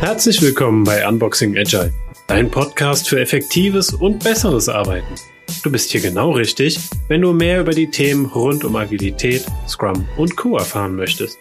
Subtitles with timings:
[0.00, 1.92] Herzlich willkommen bei Unboxing Agile,
[2.28, 5.14] dein Podcast für effektives und besseres Arbeiten.
[5.62, 6.78] Du bist hier genau richtig,
[7.08, 10.56] wenn du mehr über die Themen rund um Agilität, Scrum und Co.
[10.56, 11.38] erfahren möchtest.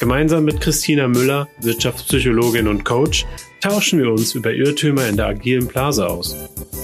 [0.00, 3.26] Gemeinsam mit Christina Müller, Wirtschaftspsychologin und Coach,
[3.64, 6.36] tauschen wir uns über Irrtümer in der agilen Blase aus.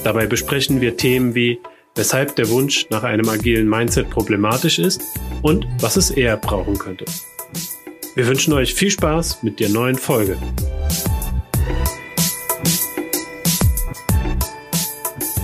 [0.02, 1.60] Dabei besprechen wir Themen wie,
[1.94, 5.02] weshalb der Wunsch nach einem agilen Mindset problematisch ist
[5.42, 7.04] und was es eher brauchen könnte.
[8.14, 10.38] Wir wünschen euch viel Spaß mit der neuen Folge.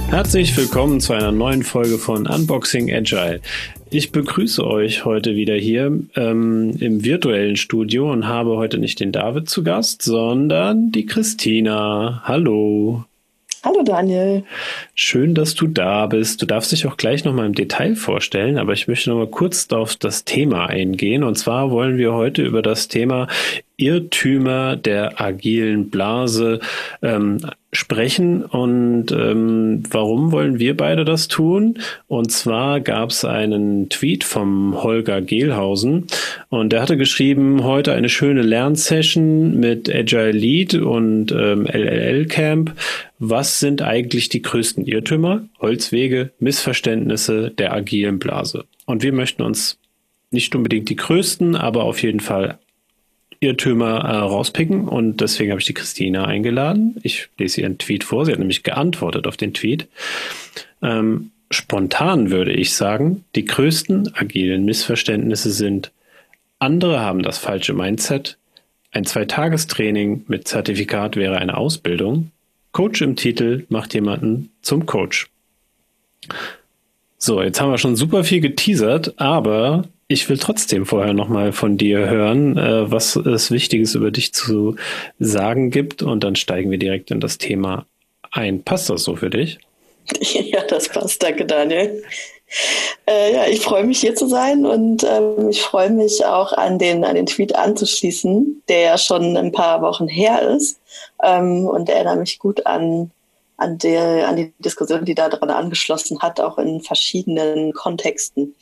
[0.09, 3.43] Herzlich willkommen zu einer neuen Folge von Unboxing Agile.
[3.89, 9.13] Ich begrüße euch heute wieder hier ähm, im virtuellen Studio und habe heute nicht den
[9.13, 12.21] David zu Gast, sondern die Christina.
[12.25, 13.05] Hallo.
[13.63, 14.43] Hallo Daniel.
[14.97, 16.43] Schön, dass du da bist.
[16.43, 19.95] Du darfst dich auch gleich nochmal im Detail vorstellen, aber ich möchte nochmal kurz auf
[19.95, 21.23] das Thema eingehen.
[21.23, 23.29] Und zwar wollen wir heute über das Thema
[23.77, 26.59] Irrtümer der agilen Blase
[27.03, 27.39] ähm,
[27.77, 28.45] sprechen.
[28.45, 31.79] Und ähm, warum wollen wir beide das tun?
[32.09, 36.07] Und zwar gab es einen Tweet vom Holger Gehlhausen
[36.49, 42.75] und der hatte geschrieben, heute eine schöne Lernsession mit Agile Lead und ähm, LLL Camp.
[43.19, 48.65] Was sind eigentlich die größten Irrtümer, Holzwege, Missverständnisse der agilen Blase?
[48.85, 49.79] Und wir möchten uns
[50.31, 52.59] nicht unbedingt die größten, aber auf jeden Fall
[53.41, 56.97] Irrtümer äh, rauspicken und deswegen habe ich die Christina eingeladen.
[57.03, 58.25] Ich lese ihren Tweet vor.
[58.25, 59.89] Sie hat nämlich geantwortet auf den Tweet.
[60.83, 65.93] Ähm, spontan würde ich sagen, die größten agilen Missverständnisse sind,
[66.59, 68.39] andere haben das falsche Mindset,
[68.93, 72.31] ein Zweitagestraining mit Zertifikat wäre eine Ausbildung,
[72.73, 75.29] Coach im Titel macht jemanden zum Coach.
[77.19, 81.77] So, jetzt haben wir schon super viel geteasert, aber ich will trotzdem vorher nochmal von
[81.77, 84.77] dir hören, äh, was es Wichtiges über dich zu
[85.19, 87.87] sagen gibt und dann steigen wir direkt in das Thema
[88.31, 88.63] ein.
[88.63, 89.59] Passt das so für dich?
[90.33, 91.21] Ja, das passt.
[91.23, 92.03] Danke, Daniel.
[93.09, 96.79] Äh, ja, ich freue mich hier zu sein und ähm, ich freue mich auch an
[96.79, 100.79] den, an den Tweet anzuschließen, der ja schon ein paar Wochen her ist
[101.25, 103.11] ähm, und erinnere mich gut an
[103.57, 108.55] an, der, an die Diskussion, die da dran angeschlossen hat, auch in verschiedenen Kontexten.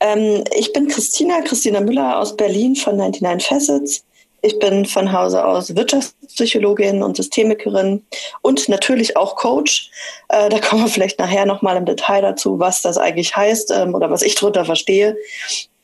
[0.00, 4.04] Ähm, ich bin Christina, Christina Müller aus Berlin von 99 Facets.
[4.42, 8.04] Ich bin von Hause aus Wirtschaftspsychologin und Systemikerin
[8.42, 9.90] und natürlich auch Coach.
[10.28, 13.94] Äh, da kommen wir vielleicht nachher nochmal im Detail dazu, was das eigentlich heißt ähm,
[13.94, 15.16] oder was ich darunter verstehe.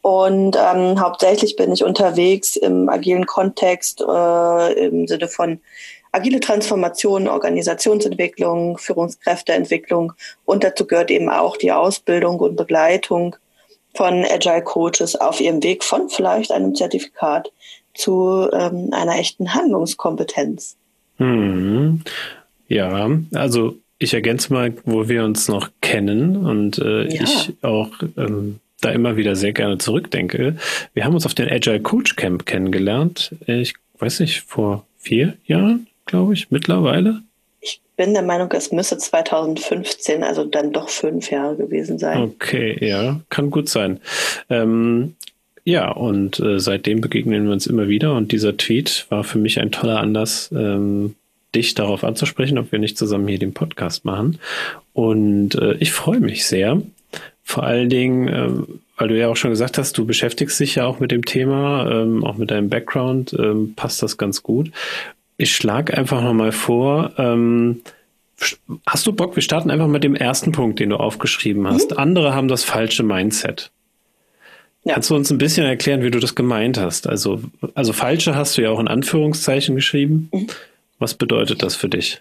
[0.03, 5.61] Und ähm, hauptsächlich bin ich unterwegs im agilen Kontext äh, im Sinne von
[6.13, 10.13] agile Transformation, Organisationsentwicklung, Führungskräfteentwicklung
[10.45, 13.37] und dazu gehört eben auch die Ausbildung und Begleitung
[13.95, 17.51] von Agile Coaches auf ihrem Weg von vielleicht einem Zertifikat
[17.95, 20.77] zu ähm, einer echten Handlungskompetenz.
[21.17, 22.03] Hm.
[22.69, 27.23] Ja, also ich ergänze mal, wo wir uns noch kennen und äh, ja.
[27.23, 30.57] ich auch ähm, da immer wieder sehr gerne zurückdenke.
[30.95, 33.35] Wir haben uns auf den Agile Coach Camp kennengelernt.
[33.47, 37.23] Ich weiß nicht, vor vier Jahren, glaube ich, mittlerweile.
[37.61, 42.23] Ich bin der Meinung, es müsste 2015, also dann doch fünf Jahre gewesen sein.
[42.23, 44.01] Okay, ja, kann gut sein.
[44.49, 45.15] Ähm,
[45.65, 49.61] ja, und äh, seitdem begegnen wir uns immer wieder und dieser Tweet war für mich
[49.61, 51.15] ein toller Anlass, ähm,
[51.55, 54.39] dich darauf anzusprechen, ob wir nicht zusammen hier den Podcast machen.
[54.93, 56.81] Und äh, ich freue mich sehr.
[57.43, 58.49] Vor allen Dingen, äh,
[58.97, 61.91] weil du ja auch schon gesagt hast, du beschäftigst dich ja auch mit dem Thema,
[61.91, 64.71] ähm, auch mit deinem Background, ähm, passt das ganz gut.
[65.41, 67.81] Ich schlage einfach nochmal vor, ähm,
[68.87, 69.37] hast du Bock?
[69.37, 71.93] Wir starten einfach mit dem ersten Punkt, den du aufgeschrieben hast.
[71.93, 71.97] Mhm.
[71.97, 73.71] Andere haben das falsche Mindset.
[74.85, 74.95] Ja.
[74.95, 77.07] Kannst du uns ein bisschen erklären, wie du das gemeint hast?
[77.07, 77.41] Also,
[77.75, 80.29] also falsche hast du ja auch in Anführungszeichen geschrieben.
[80.31, 80.49] Mhm.
[80.99, 82.21] Was bedeutet das für dich?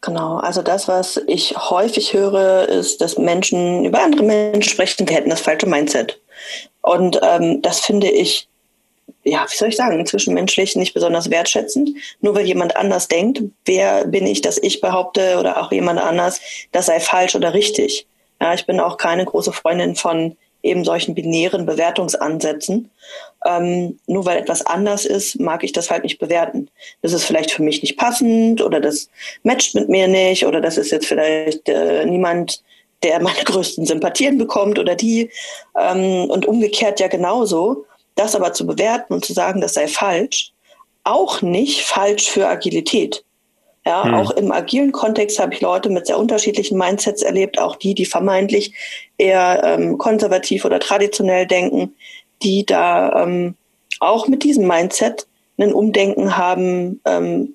[0.00, 5.14] Genau, also das, was ich häufig höre, ist, dass Menschen über andere Menschen sprechen, die
[5.14, 6.20] hätten das falsche Mindset.
[6.82, 8.48] Und ähm, das finde ich
[9.24, 11.90] ja, wie soll ich sagen, zwischenmenschlich nicht besonders wertschätzend.
[12.20, 16.40] Nur weil jemand anders denkt, wer bin ich, dass ich behaupte oder auch jemand anders,
[16.72, 18.06] das sei falsch oder richtig.
[18.40, 22.90] Ja, ich bin auch keine große Freundin von eben solchen binären Bewertungsansätzen.
[23.46, 26.68] Ähm, nur weil etwas anders ist, mag ich das halt nicht bewerten.
[27.02, 29.08] Das ist vielleicht für mich nicht passend oder das
[29.42, 32.62] matcht mit mir nicht oder das ist jetzt vielleicht äh, niemand,
[33.02, 35.30] der meine größten Sympathien bekommt oder die.
[35.78, 37.84] Ähm, und umgekehrt ja genauso.
[38.18, 40.52] Das aber zu bewerten und zu sagen, das sei falsch,
[41.04, 43.24] auch nicht falsch für Agilität.
[43.86, 44.14] Ja, mhm.
[44.14, 48.06] auch im agilen Kontext habe ich Leute mit sehr unterschiedlichen Mindsets erlebt, auch die, die
[48.06, 48.74] vermeintlich
[49.18, 51.94] eher ähm, konservativ oder traditionell denken,
[52.42, 53.54] die da ähm,
[54.00, 57.54] auch mit diesem Mindset ein Umdenken haben, ähm,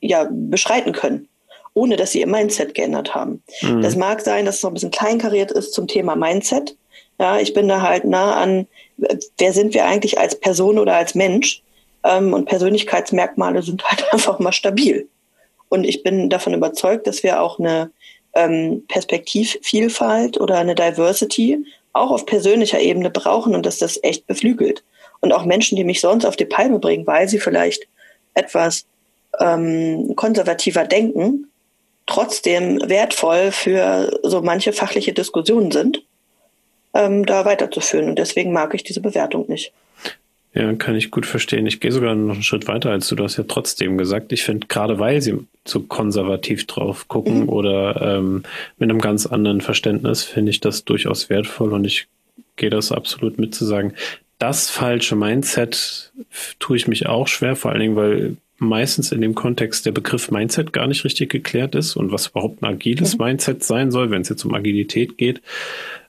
[0.00, 1.28] ja, beschreiten können,
[1.74, 3.42] ohne dass sie ihr Mindset geändert haben.
[3.60, 3.82] Mhm.
[3.82, 6.74] Das mag sein, dass es noch ein bisschen kleinkariert ist zum Thema Mindset.
[7.20, 11.14] Ja, ich bin da halt nah an, wer sind wir eigentlich als Person oder als
[11.14, 11.62] Mensch?
[12.02, 15.06] Ähm, und Persönlichkeitsmerkmale sind halt einfach mal stabil.
[15.68, 17.90] Und ich bin davon überzeugt, dass wir auch eine
[18.34, 21.58] ähm, Perspektivvielfalt oder eine Diversity
[21.92, 24.82] auch auf persönlicher Ebene brauchen und dass das echt beflügelt.
[25.20, 27.86] Und auch Menschen, die mich sonst auf die Palme bringen, weil sie vielleicht
[28.32, 28.86] etwas
[29.38, 31.50] ähm, konservativer denken,
[32.06, 36.02] trotzdem wertvoll für so manche fachliche Diskussionen sind,
[36.94, 38.08] ähm, da weiterzuführen.
[38.08, 39.72] Und deswegen mag ich diese Bewertung nicht.
[40.52, 41.66] Ja, kann ich gut verstehen.
[41.66, 43.14] Ich gehe sogar noch einen Schritt weiter als du.
[43.14, 47.48] Du hast ja trotzdem gesagt, ich finde, gerade weil sie so konservativ drauf gucken mhm.
[47.48, 48.42] oder ähm,
[48.76, 52.08] mit einem ganz anderen Verständnis, finde ich das durchaus wertvoll und ich
[52.56, 53.94] gehe das absolut mit zu sagen.
[54.38, 56.12] Das falsche Mindset
[56.58, 60.30] tue ich mich auch schwer, vor allen Dingen, weil meistens in dem Kontext der Begriff
[60.32, 63.24] Mindset gar nicht richtig geklärt ist und was überhaupt ein agiles mhm.
[63.24, 65.42] Mindset sein soll, wenn es jetzt um Agilität geht.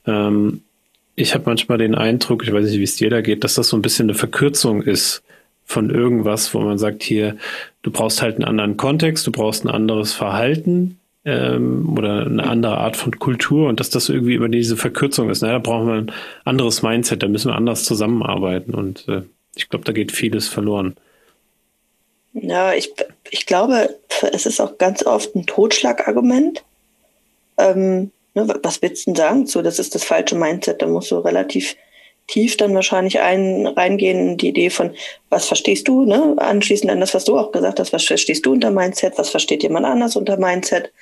[0.07, 0.63] Ähm,
[1.15, 3.69] ich habe manchmal den Eindruck, ich weiß nicht, wie es dir da geht, dass das
[3.69, 5.23] so ein bisschen eine Verkürzung ist
[5.65, 7.37] von irgendwas, wo man sagt, hier,
[7.81, 12.77] du brauchst halt einen anderen Kontext, du brauchst ein anderes Verhalten ähm, oder eine andere
[12.77, 15.41] Art von Kultur und dass das irgendwie über diese Verkürzung ist.
[15.41, 16.11] Naja, da brauchen wir ein
[16.45, 19.21] anderes Mindset, da müssen wir anders zusammenarbeiten und äh,
[19.55, 20.95] ich glaube, da geht vieles verloren.
[22.33, 22.93] Ja, ich,
[23.29, 23.97] ich glaube,
[24.31, 26.63] es ist auch ganz oft ein Totschlagargument.
[27.57, 30.81] Ähm, Ne, was willst du denn sagen So, Das ist das falsche Mindset.
[30.81, 31.75] Da musst du relativ
[32.27, 34.95] tief dann wahrscheinlich ein, reingehen, die Idee von,
[35.29, 36.35] was verstehst du, ne?
[36.37, 39.63] Anschließend an das, was du auch gesagt hast, was verstehst du unter Mindset, was versteht
[39.63, 40.93] jemand anders unter Mindset,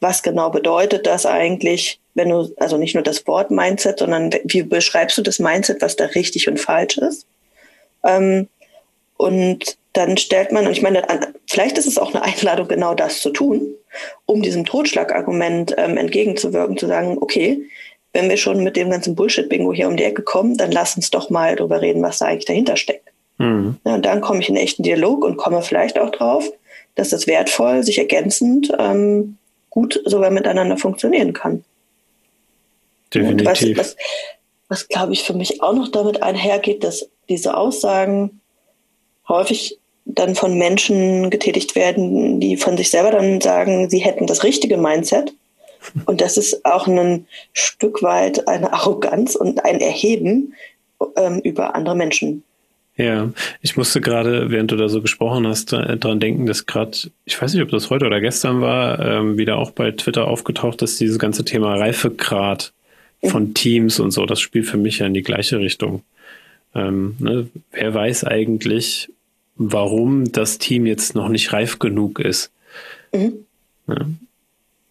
[0.00, 4.62] was genau bedeutet das eigentlich, wenn du, also nicht nur das Wort Mindset, sondern wie
[4.62, 7.26] beschreibst du das Mindset, was da richtig und falsch ist?
[8.04, 8.48] Ähm,
[9.18, 11.02] und dann stellt man, und ich meine,
[11.48, 13.74] vielleicht ist es auch eine Einladung, genau das zu tun,
[14.26, 17.68] um diesem Totschlagargument ähm, entgegenzuwirken, zu sagen, okay,
[18.12, 21.10] wenn wir schon mit dem ganzen Bullshit-Bingo hier um die Ecke kommen, dann lass uns
[21.10, 23.08] doch mal darüber reden, was da eigentlich dahinter steckt.
[23.38, 23.76] Mhm.
[23.84, 26.50] Ja, und dann komme ich in echten Dialog und komme vielleicht auch drauf,
[26.94, 29.38] dass das wertvoll, sich ergänzend ähm,
[29.70, 31.64] gut sogar miteinander funktionieren kann.
[33.12, 33.46] Definitiv.
[33.46, 33.96] Und was, was,
[34.68, 38.40] was glaube ich für mich auch noch damit einhergeht, dass diese Aussagen
[39.28, 44.44] häufig dann von Menschen getätigt werden, die von sich selber dann sagen, sie hätten das
[44.44, 45.32] richtige Mindset.
[46.06, 50.54] Und das ist auch ein Stück weit eine Arroganz und ein Erheben
[51.16, 52.44] ähm, über andere Menschen.
[52.96, 53.32] Ja,
[53.62, 57.40] ich musste gerade, während du da so gesprochen hast, äh, daran denken, dass gerade, ich
[57.40, 61.00] weiß nicht, ob das heute oder gestern war, ähm, wieder auch bei Twitter aufgetaucht ist,
[61.00, 62.72] dieses ganze Thema Reifegrad
[63.24, 63.54] von mhm.
[63.54, 66.02] Teams und so, das spielt für mich ja in die gleiche Richtung.
[66.74, 69.08] Ähm, ne, wer weiß eigentlich,
[69.70, 72.50] warum das Team jetzt noch nicht reif genug ist.
[73.12, 73.44] Mhm.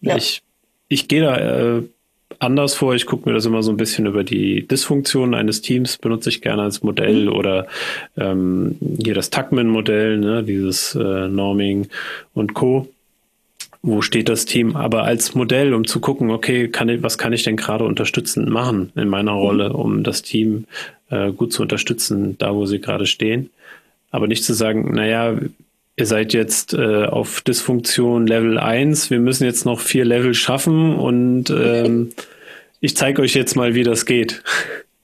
[0.01, 0.15] Ja.
[0.15, 0.44] Ich,
[0.88, 1.38] ich gehe da
[1.77, 1.83] äh,
[2.39, 2.95] anders vor.
[2.95, 6.41] Ich gucke mir das immer so ein bisschen über die Dysfunktionen eines Teams, benutze ich
[6.41, 7.33] gerne als Modell mhm.
[7.33, 7.68] oder
[8.18, 11.88] ähm, hier das Tuckman-Modell, ne, dieses äh, Norming
[12.33, 12.88] und Co.
[13.83, 14.75] Wo steht das Team?
[14.75, 18.48] Aber als Modell, um zu gucken, okay, kann ich, was kann ich denn gerade unterstützend
[18.48, 19.75] machen in meiner Rolle, mhm.
[19.75, 20.65] um das Team
[21.10, 23.50] äh, gut zu unterstützen, da wo sie gerade stehen.
[24.12, 25.38] Aber nicht zu sagen, naja,
[25.96, 30.96] ihr seid jetzt äh, auf Dysfunktion Level 1, wir müssen jetzt noch vier Level schaffen
[30.96, 32.13] und ähm,
[32.80, 34.44] ich zeige euch jetzt mal, wie das geht.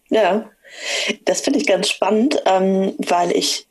[0.10, 0.50] Ja,
[1.26, 3.68] das finde ich ganz spannend, ähm, weil ich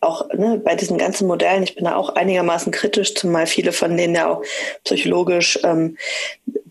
[0.00, 3.96] auch ne, bei diesen ganzen Modellen, ich bin da auch einigermaßen kritisch, zumal viele von
[3.96, 4.42] denen ja auch
[4.84, 5.96] psychologisch ähm,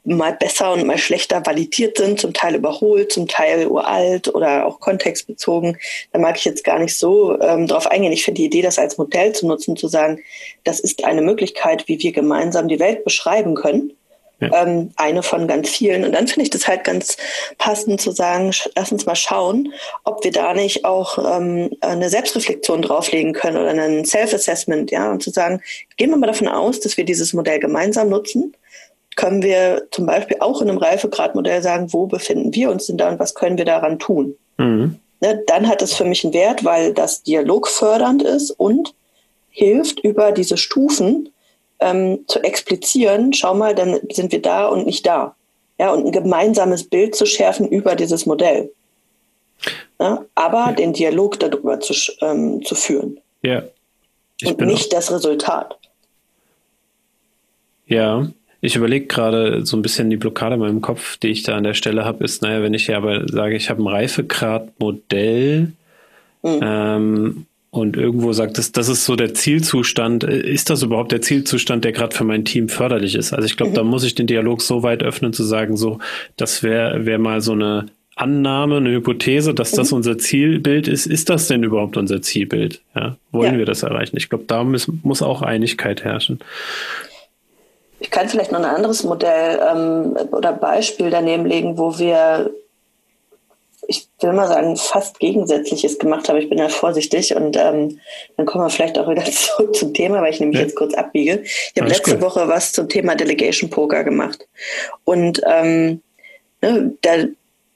[0.06, 4.80] mal besser und mal schlechter validiert sind, zum Teil überholt, zum Teil uralt oder auch
[4.80, 5.78] kontextbezogen.
[6.12, 8.12] Da mag ich jetzt gar nicht so ähm, drauf eingehen.
[8.12, 10.20] Ich finde die Idee, das als Modell zu nutzen, zu sagen,
[10.64, 13.94] das ist eine Möglichkeit, wie wir gemeinsam die Welt beschreiben können.
[14.40, 14.64] Ja.
[14.64, 16.04] Ähm, eine von ganz vielen.
[16.04, 17.16] Und dann finde ich das halt ganz
[17.60, 19.72] passend zu sagen, lass uns mal schauen,
[20.04, 25.24] ob wir da nicht auch ähm, eine Selbstreflexion drauflegen können oder einen Self-Assessment, ja, und
[25.24, 25.62] zu sagen,
[25.96, 28.54] gehen wir mal davon aus, dass wir dieses Modell gemeinsam nutzen
[29.16, 33.10] können wir zum Beispiel auch in einem Reifegradmodell sagen, wo befinden wir uns denn da
[33.10, 34.36] und was können wir daran tun.
[34.58, 35.00] Mhm.
[35.22, 38.94] Ne, dann hat es für mich einen Wert, weil das dialogfördernd ist und
[39.50, 41.30] hilft über diese Stufen
[41.80, 45.36] ähm, zu explizieren, schau mal, dann sind wir da und nicht da.
[45.80, 48.72] Ja, und ein gemeinsames Bild zu schärfen über dieses Modell.
[50.00, 50.72] Ja, aber ja.
[50.74, 53.20] den Dialog darüber zu, ähm, zu führen.
[53.42, 53.64] Ja.
[54.40, 55.78] Ich und nicht das Resultat.
[57.86, 58.28] Ja,
[58.64, 61.66] ich überlege gerade so ein bisschen die Blockade in meinem Kopf, die ich da an
[61.66, 65.74] der Stelle habe, ist, naja, wenn ich ja aber sage, ich habe ein Reifegradmodell
[66.44, 66.60] mhm.
[66.62, 71.84] ähm, und irgendwo sagt es, das ist so der Zielzustand, ist das überhaupt der Zielzustand,
[71.84, 73.34] der gerade für mein Team förderlich ist?
[73.34, 73.76] Also ich glaube, mhm.
[73.76, 76.00] da muss ich den Dialog so weit öffnen zu sagen, so,
[76.38, 79.98] das wäre wär mal so eine Annahme, eine Hypothese, dass das mhm.
[79.98, 81.06] unser Zielbild ist.
[81.06, 82.80] Ist das denn überhaupt unser Zielbild?
[82.96, 83.60] Ja, wollen ja.
[83.60, 84.16] wir das erreichen?
[84.16, 86.40] Ich glaube, da muss, muss auch Einigkeit herrschen.
[88.04, 92.52] Ich kann vielleicht noch ein anderes Modell ähm, oder Beispiel daneben legen, wo wir,
[93.88, 96.38] ich will mal sagen, fast Gegensätzliches gemacht haben.
[96.38, 98.02] Ich bin da vorsichtig und ähm,
[98.36, 100.66] dann kommen wir vielleicht auch wieder zurück zum Thema, weil ich nämlich ja.
[100.66, 101.44] jetzt kurz abbiege.
[101.44, 102.22] Ich habe letzte gut.
[102.22, 104.46] Woche was zum Thema Delegation Poker gemacht.
[105.06, 106.02] Und ähm,
[106.62, 107.12] ne, da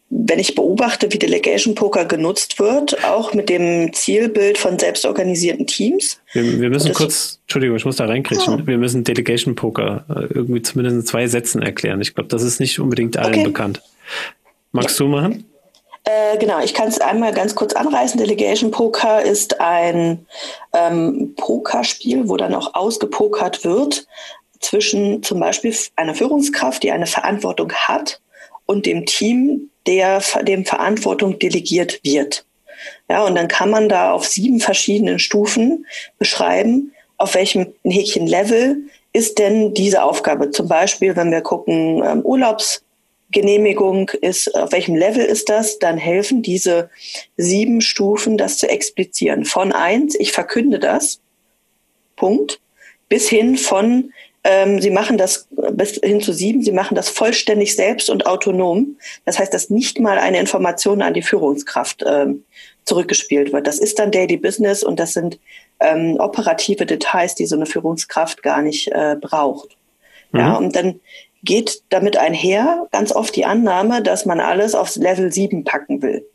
[0.10, 6.20] wenn ich beobachte, wie Delegation Poker genutzt wird, auch mit dem Zielbild von selbstorganisierten Teams.
[6.32, 8.60] Wir, wir müssen kurz, Entschuldigung, ich muss da reinkriegen.
[8.60, 8.68] Ja.
[8.68, 12.00] Wir müssen Delegation Poker äh, irgendwie zumindest in zwei Sätzen erklären.
[12.02, 13.44] Ich glaube, das ist nicht unbedingt allen okay.
[13.44, 13.82] bekannt.
[14.72, 15.06] Magst ja.
[15.06, 15.46] du machen?
[16.06, 18.18] Äh, genau, ich kann es einmal ganz kurz anreißen.
[18.18, 20.26] Delegation Poker ist ein
[20.74, 24.08] ähm, Pokerspiel, wo dann auch ausgepokert wird
[24.62, 28.22] zwischen zum Beispiel einer Führungskraft, die eine Verantwortung hat,
[28.68, 32.46] und dem Team, der dem Verantwortung delegiert wird.
[33.10, 35.88] Ja, und dann kann man da auf sieben verschiedenen Stufen
[36.20, 38.78] beschreiben, auf welchem Häkchen Level
[39.14, 40.52] ist denn diese Aufgabe.
[40.52, 46.44] Zum Beispiel, wenn wir gucken, ähm, Urlaubsgenehmigung ist, auf welchem Level ist das, dann helfen
[46.44, 46.92] diese
[47.36, 49.46] sieben Stufen, das zu explizieren.
[49.46, 51.20] Von eins, ich verkünde das,
[52.16, 52.60] Punkt,
[53.10, 54.12] bis hin von,
[54.50, 58.96] ähm, sie machen das bis hin zu sieben, sie machen das vollständig selbst und autonom.
[59.26, 62.46] Das heißt, dass nicht mal eine Information an die Führungskraft ähm,
[62.86, 63.68] zurückgespielt wird.
[63.68, 65.38] Das ist dann Daily Business und das sind
[65.82, 69.76] ähm, operative Details, die so eine Führungskraft gar nicht äh, braucht.
[70.32, 70.40] Mhm.
[70.40, 71.02] Ja, und dann
[71.44, 76.26] geht damit einher ganz oft die Annahme, dass man alles aufs Level 7 packen will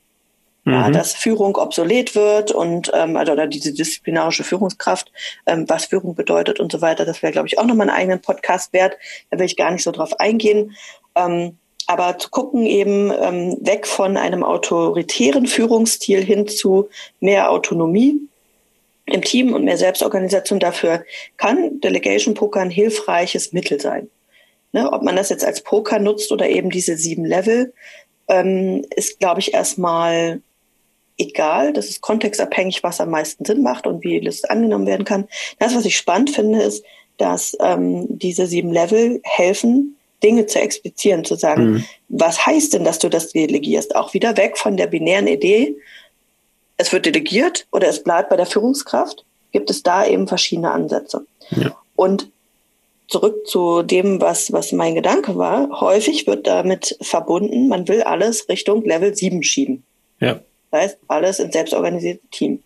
[0.64, 0.92] ja, mhm.
[0.92, 5.10] dass Führung obsolet wird und ähm, also, oder diese disziplinarische Führungskraft,
[5.46, 7.04] ähm, was Führung bedeutet und so weiter.
[7.04, 8.96] Das wäre, glaube ich, auch nochmal einen eigenen Podcast wert.
[9.30, 10.76] Da will ich gar nicht so drauf eingehen.
[11.16, 16.88] Ähm, aber zu gucken eben ähm, weg von einem autoritären Führungsstil hin zu
[17.18, 18.20] mehr Autonomie
[19.06, 20.60] im Team und mehr Selbstorganisation.
[20.60, 21.04] Dafür
[21.36, 24.08] kann Delegation Poker ein hilfreiches Mittel sein.
[24.74, 27.74] Ne, ob man das jetzt als Poker nutzt oder eben diese sieben Level,
[28.28, 30.40] ähm, ist, glaube ich, erstmal
[31.28, 31.72] egal.
[31.72, 35.28] Das ist kontextabhängig, was am meisten Sinn macht und wie das angenommen werden kann.
[35.58, 36.84] Das, was ich spannend finde, ist,
[37.18, 41.84] dass ähm, diese sieben Level helfen, Dinge zu explizieren, zu sagen, mhm.
[42.08, 43.96] was heißt denn, dass du das delegierst?
[43.96, 45.76] Auch wieder weg von der binären Idee,
[46.76, 51.26] es wird delegiert oder es bleibt bei der Führungskraft, gibt es da eben verschiedene Ansätze.
[51.50, 51.76] Ja.
[51.94, 52.30] Und
[53.08, 58.48] zurück zu dem, was, was mein Gedanke war, häufig wird damit verbunden, man will alles
[58.48, 59.84] Richtung Level 7 schieben.
[60.18, 60.40] Ja.
[60.72, 62.62] Das heißt, alles in selbstorganisiertes Team.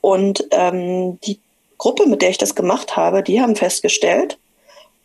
[0.00, 1.40] Und ähm, die
[1.78, 4.38] Gruppe, mit der ich das gemacht habe, die haben festgestellt,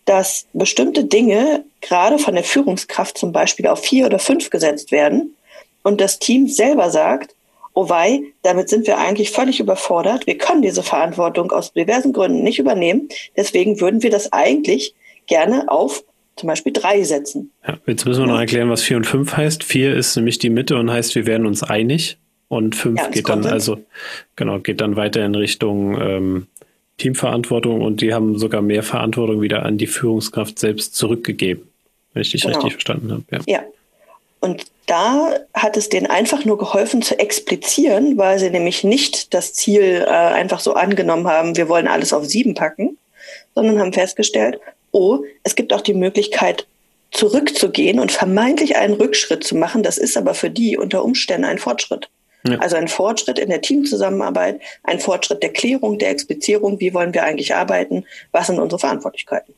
[0.03, 5.35] dass bestimmte Dinge gerade von der Führungskraft zum Beispiel auf vier oder fünf gesetzt werden
[5.81, 7.33] und das Team selber sagt,
[7.73, 10.27] oh wei, damit sind wir eigentlich völlig überfordert.
[10.27, 13.09] Wir können diese Verantwortung aus diversen Gründen nicht übernehmen.
[13.35, 14.93] Deswegen würden wir das eigentlich
[15.27, 16.03] gerne auf
[16.35, 17.51] zum Beispiel drei setzen.
[17.65, 19.63] Ja, jetzt müssen wir noch erklären, was vier und fünf heißt.
[19.63, 22.17] Vier ist nämlich die Mitte und heißt, wir werden uns einig.
[22.47, 23.79] Und fünf ja, geht dann also,
[24.35, 26.47] genau, geht dann weiter in Richtung ähm,
[26.97, 31.67] Teamverantwortung und die haben sogar mehr Verantwortung wieder an die Führungskraft selbst zurückgegeben,
[32.13, 32.55] wenn ich dich genau.
[32.55, 33.23] richtig verstanden habe.
[33.31, 33.39] Ja.
[33.45, 33.63] ja.
[34.39, 39.53] Und da hat es denen einfach nur geholfen zu explizieren, weil sie nämlich nicht das
[39.53, 42.97] Ziel äh, einfach so angenommen haben, wir wollen alles auf sieben packen,
[43.55, 44.59] sondern haben festgestellt,
[44.91, 46.67] oh, es gibt auch die Möglichkeit,
[47.11, 49.83] zurückzugehen und vermeintlich einen Rückschritt zu machen.
[49.83, 52.09] Das ist aber für die unter Umständen ein Fortschritt.
[52.47, 52.59] Ja.
[52.59, 57.23] Also ein Fortschritt in der Teamzusammenarbeit, ein Fortschritt der Klärung, der Explizierung, wie wollen wir
[57.23, 59.53] eigentlich arbeiten, was sind unsere Verantwortlichkeiten.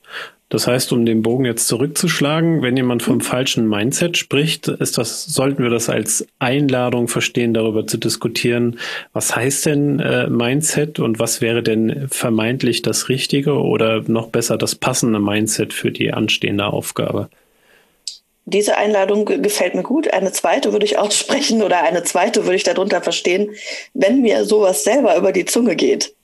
[0.50, 5.26] Das heißt, um den Bogen jetzt zurückzuschlagen, wenn jemand vom falschen Mindset spricht, ist das,
[5.26, 8.80] sollten wir das als Einladung verstehen, darüber zu diskutieren,
[9.12, 14.58] was heißt denn äh, Mindset und was wäre denn vermeintlich das Richtige oder noch besser
[14.58, 17.30] das passende Mindset für die anstehende Aufgabe?
[18.48, 20.12] Diese Einladung gefällt mir gut.
[20.14, 23.54] Eine zweite würde ich aussprechen oder eine zweite würde ich darunter verstehen,
[23.94, 26.16] wenn mir sowas selber über die Zunge geht.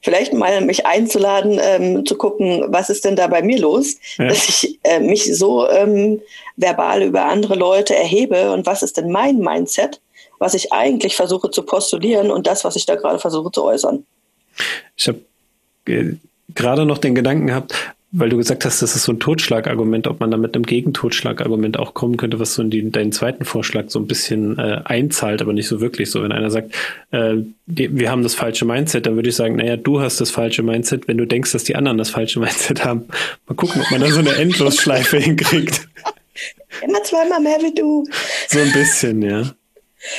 [0.00, 4.28] Vielleicht mal mich einzuladen, ähm, zu gucken, was ist denn da bei mir los, ja.
[4.28, 6.20] dass ich äh, mich so ähm,
[6.56, 10.00] verbal über andere Leute erhebe und was ist denn mein Mindset,
[10.38, 14.06] was ich eigentlich versuche zu postulieren und das, was ich da gerade versuche zu äußern.
[14.96, 15.20] Ich habe
[15.88, 16.14] äh,
[16.54, 17.74] gerade noch den Gedanken gehabt,
[18.14, 21.78] weil du gesagt hast, das ist so ein Totschlagargument, ob man da mit einem Gegentotschlagargument
[21.78, 25.40] auch kommen könnte, was so in die, deinen zweiten Vorschlag so ein bisschen äh, einzahlt,
[25.40, 26.22] aber nicht so wirklich so.
[26.22, 26.74] Wenn einer sagt,
[27.10, 30.30] äh, die, wir haben das falsche Mindset, dann würde ich sagen, naja, du hast das
[30.30, 33.06] falsche Mindset, wenn du denkst, dass die anderen das falsche Mindset haben.
[33.48, 35.88] Mal gucken, ob man da so eine Endlosschleife hinkriegt.
[36.86, 38.04] Immer zweimal mehr wie du.
[38.48, 39.54] So ein bisschen, ja.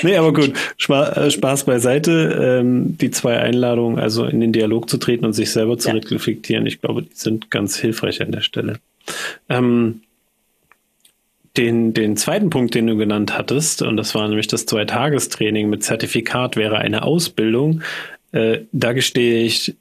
[0.02, 0.54] Nee, aber gut,
[0.90, 2.60] äh, Spaß beiseite.
[2.62, 5.96] Ähm, die zwei Einladungen, also in den Dialog zu treten und sich selber zu ja.
[5.96, 8.80] reflektieren, ich glaube, die sind ganz hilfreich an der Stelle.
[9.50, 10.02] Ähm,
[11.58, 15.84] den, den zweiten Punkt, den du genannt hattest, und das war nämlich das Zweitagestraining mit
[15.84, 17.82] Zertifikat, wäre eine Ausbildung.
[18.32, 19.76] Äh, da gestehe ich,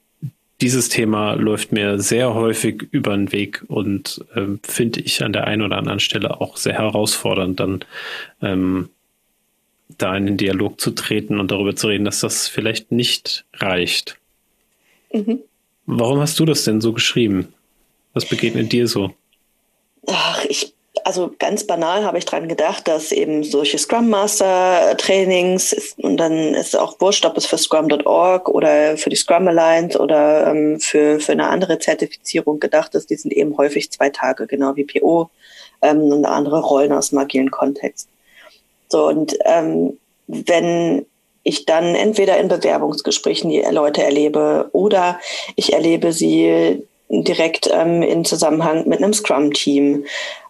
[0.61, 5.45] dieses Thema läuft mir sehr häufig über den Weg und äh, finde ich an der
[5.45, 7.85] einen oder anderen Stelle auch sehr herausfordernd, dann
[8.41, 8.89] ähm,
[9.97, 14.17] da in den Dialog zu treten und darüber zu reden, dass das vielleicht nicht reicht.
[15.11, 15.39] Mhm.
[15.85, 17.53] Warum hast du das denn so geschrieben?
[18.13, 19.11] Was begegnet dir so?
[20.07, 20.73] Ach, ich,
[21.03, 26.53] also ganz banal habe ich daran gedacht, dass eben solche Scrum Master Trainings und dann
[26.53, 30.79] ist es auch wurscht, ob es für Scrum.org oder für die Scrum Alliance oder ähm,
[30.79, 34.85] für, für eine andere Zertifizierung gedacht ist, die sind eben häufig zwei Tage, genau wie
[34.85, 35.29] PO
[35.81, 38.09] ähm, und andere Rollen aus dem agilen Kontext.
[38.93, 39.97] So, und ähm,
[40.27, 41.07] wenn
[41.41, 45.19] ich dann entweder in Bewerbungsgesprächen die Leute erlebe oder
[45.55, 50.05] ich erlebe sie direkt ähm, in Zusammenhang mit einem Scrum-Team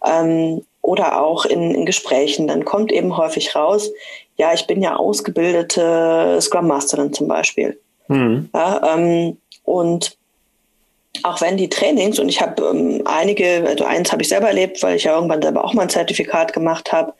[0.06, 3.90] ähm, oder auch in, in, Gesprächen, dann kommt eben häufig raus,
[4.36, 7.80] ja, ich bin ja ausgebildete Scrum Masterin zum Beispiel.
[8.08, 8.50] Mhm.
[8.52, 10.18] Ja, ähm, und
[11.22, 14.82] auch wenn die Trainings, und ich habe ähm, einige, also eins habe ich selber erlebt,
[14.82, 17.14] weil ich ja irgendwann selber auch mal ein Zertifikat gemacht habe,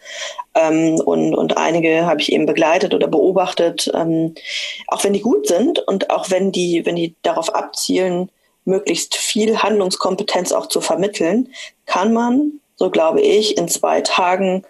[0.55, 4.35] ähm, und, und einige habe ich eben begleitet oder beobachtet, ähm,
[4.89, 8.31] auch wenn die gut sind und auch wenn die, wenn die darauf abzielen,
[8.65, 11.51] möglichst viel Handlungskompetenz auch zu vermitteln,
[11.87, 14.65] kann man, so glaube ich, in zwei Tagen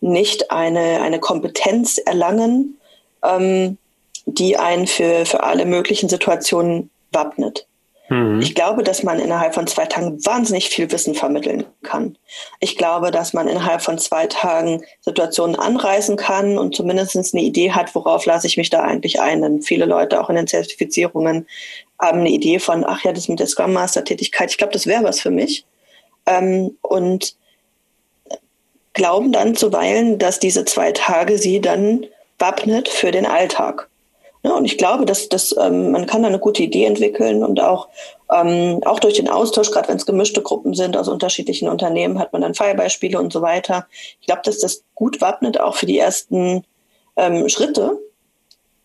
[0.00, 2.78] nicht eine, eine Kompetenz erlangen,
[3.24, 3.78] ähm,
[4.26, 7.66] die einen für, für alle möglichen Situationen wappnet.
[8.08, 8.40] Mhm.
[8.40, 12.16] Ich glaube, dass man innerhalb von zwei Tagen wahnsinnig viel Wissen vermitteln kann.
[12.60, 17.72] Ich glaube, dass man innerhalb von zwei Tagen Situationen anreißen kann und zumindest eine Idee
[17.72, 19.42] hat, worauf lasse ich mich da eigentlich ein.
[19.42, 21.46] Denn viele Leute auch in den Zertifizierungen
[22.00, 24.86] haben eine Idee von, ach ja, das mit der Scrum Master Tätigkeit, ich glaube, das
[24.86, 25.64] wäre was für mich.
[26.26, 27.36] Ähm, und
[28.92, 32.06] glauben dann zuweilen, dass diese zwei Tage sie dann
[32.38, 33.88] wappnet für den Alltag.
[34.46, 37.60] Ja, und ich glaube, dass, dass ähm, man kann da eine gute Idee entwickeln und
[37.60, 37.88] auch,
[38.32, 42.32] ähm, auch durch den Austausch, gerade wenn es gemischte Gruppen sind aus unterschiedlichen Unternehmen, hat
[42.32, 43.88] man dann Fallbeispiele und so weiter.
[44.20, 46.62] Ich glaube, dass das gut wappnet auch für die ersten
[47.16, 47.98] ähm, Schritte.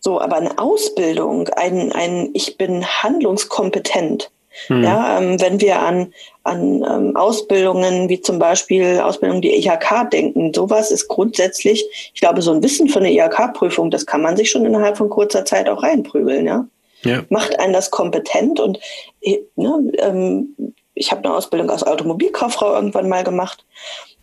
[0.00, 4.32] So, aber eine Ausbildung, ein, ein Ich bin handlungskompetent,
[4.66, 4.84] hm.
[4.84, 6.12] Ja, ähm, wenn wir an,
[6.44, 11.84] an ähm, Ausbildungen wie zum Beispiel Ausbildung die IHK denken, sowas ist grundsätzlich,
[12.14, 15.08] ich glaube, so ein Wissen für eine IHK-Prüfung, das kann man sich schon innerhalb von
[15.08, 16.46] kurzer Zeit auch reinprügeln.
[16.46, 16.66] Ja?
[17.04, 17.22] ja.
[17.28, 18.78] Macht einen das kompetent und
[19.22, 23.64] äh, ne, ähm, ich habe eine Ausbildung als Automobilkauffrau irgendwann mal gemacht.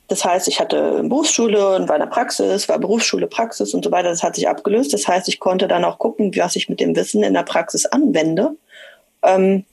[0.07, 3.91] Das heißt, ich hatte Berufsschule und war in der Praxis, war Berufsschule, Praxis und so
[3.91, 4.09] weiter.
[4.09, 4.91] Das hat sich abgelöst.
[4.91, 7.85] Das heißt, ich konnte dann auch gucken, was ich mit dem Wissen in der Praxis
[7.85, 8.55] anwende.
[9.21, 9.65] Ähm,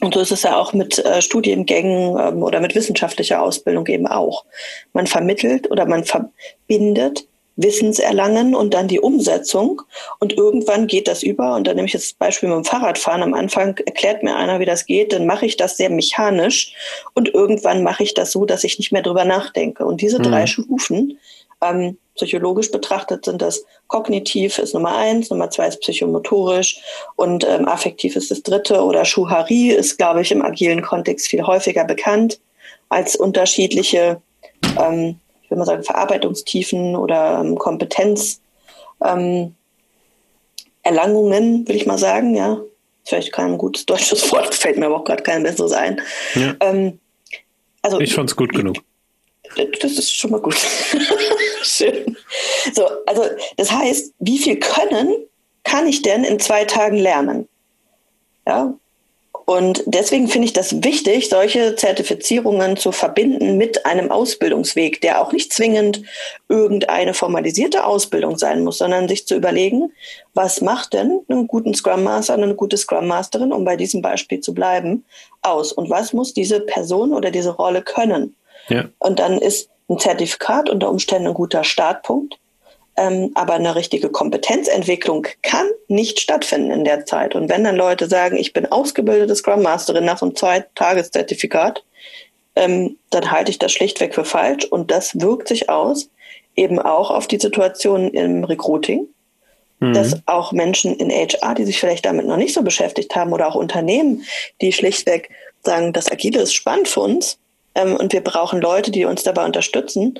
[0.00, 4.06] und so ist es ja auch mit äh, Studiengängen ähm, oder mit wissenschaftlicher Ausbildung eben
[4.06, 4.44] auch.
[4.92, 7.26] Man vermittelt oder man verbindet
[7.58, 9.82] Wissenserlangen und dann die Umsetzung.
[10.20, 11.56] Und irgendwann geht das über.
[11.56, 13.22] Und dann nehme ich jetzt das Beispiel mit dem Fahrradfahren.
[13.22, 15.12] Am Anfang erklärt mir einer, wie das geht.
[15.12, 16.72] Dann mache ich das sehr mechanisch.
[17.14, 19.84] Und irgendwann mache ich das so, dass ich nicht mehr drüber nachdenke.
[19.84, 20.22] Und diese mhm.
[20.24, 21.18] drei Stufen
[21.60, 26.80] ähm, psychologisch betrachtet sind das kognitiv ist Nummer eins, Nummer zwei ist psychomotorisch
[27.16, 31.42] und ähm, affektiv ist das dritte oder Schuhari ist, glaube ich, im agilen Kontext viel
[31.42, 32.40] häufiger bekannt
[32.88, 34.20] als unterschiedliche,
[34.78, 38.40] ähm, ich will mal sagen, Verarbeitungstiefen oder ähm, Kompetenz.
[39.02, 39.54] Ähm,
[40.82, 42.60] Erlangungen, will ich mal sagen, ja.
[43.04, 46.00] Vielleicht kein gutes deutsches Wort, fällt mir aber auch gerade kein besseres ein.
[46.34, 46.54] Ja.
[46.60, 46.98] Ähm,
[47.82, 48.76] also, ich fand es gut genug.
[49.56, 50.56] Das ist schon mal gut.
[51.62, 52.16] Schön.
[52.74, 53.24] So, also
[53.56, 55.14] das heißt, wie viel Können
[55.64, 57.48] kann ich denn in zwei Tagen lernen?
[58.46, 58.74] Ja.
[59.48, 65.32] Und deswegen finde ich das wichtig, solche Zertifizierungen zu verbinden mit einem Ausbildungsweg, der auch
[65.32, 66.02] nicht zwingend
[66.50, 69.90] irgendeine formalisierte Ausbildung sein muss, sondern sich zu überlegen,
[70.34, 74.40] was macht denn einen guten Scrum Master, eine gute Scrum Masterin, um bei diesem Beispiel
[74.40, 75.06] zu bleiben,
[75.40, 75.72] aus?
[75.72, 78.34] Und was muss diese Person oder diese Rolle können?
[78.68, 78.84] Ja.
[78.98, 82.38] Und dann ist ein Zertifikat unter Umständen ein guter Startpunkt.
[82.96, 87.36] Ähm, aber eine richtige Kompetenzentwicklung kann nicht stattfinden in der Zeit.
[87.36, 91.84] Und wenn dann Leute sagen, ich bin ausgebildete Scrum Masterin nach so einem Zwei-Tages-Zertifikat,
[92.56, 94.64] ähm, dann halte ich das schlichtweg für falsch.
[94.64, 96.10] Und das wirkt sich aus
[96.56, 99.06] eben auch auf die Situation im Recruiting,
[99.78, 99.92] mhm.
[99.92, 103.46] dass auch Menschen in HR, die sich vielleicht damit noch nicht so beschäftigt haben, oder
[103.46, 104.24] auch Unternehmen,
[104.60, 105.30] die schlichtweg
[105.62, 107.38] sagen, das Agile ist spannend für uns
[107.78, 110.18] ähm, und wir brauchen Leute, die uns dabei unterstützen,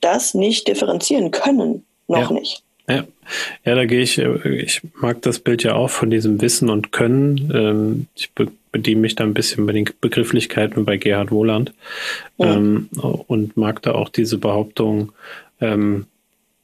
[0.00, 1.84] das nicht differenzieren können.
[2.08, 2.32] Noch ja.
[2.32, 2.62] nicht.
[2.88, 3.04] Ja.
[3.64, 7.52] ja, da gehe ich, ich mag das Bild ja auch von diesem Wissen und Können.
[7.54, 8.30] Ähm, ich
[8.72, 11.72] bediene mich da ein bisschen bei den Begrifflichkeiten bei Gerhard Wohland
[12.38, 12.54] ja.
[12.54, 15.12] Ähm, und mag da auch diese Behauptung,
[15.60, 16.06] ähm,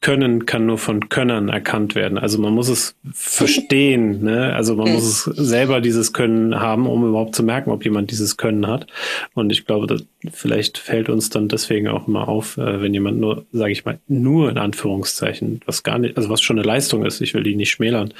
[0.00, 2.18] können kann nur von Könnern erkannt werden.
[2.18, 4.54] Also man muss es verstehen, ne?
[4.54, 8.36] Also man muss es selber dieses Können haben, um überhaupt zu merken, ob jemand dieses
[8.36, 8.86] Können hat.
[9.34, 13.18] Und ich glaube, das, vielleicht fällt uns dann deswegen auch immer auf, äh, wenn jemand
[13.18, 17.04] nur, sage ich mal, nur in Anführungszeichen, was gar nicht, also was schon eine Leistung
[17.04, 18.12] ist, ich will die nicht schmälern,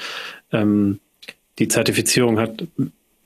[0.51, 0.99] ähm,
[1.59, 2.67] die Zertifizierung hat,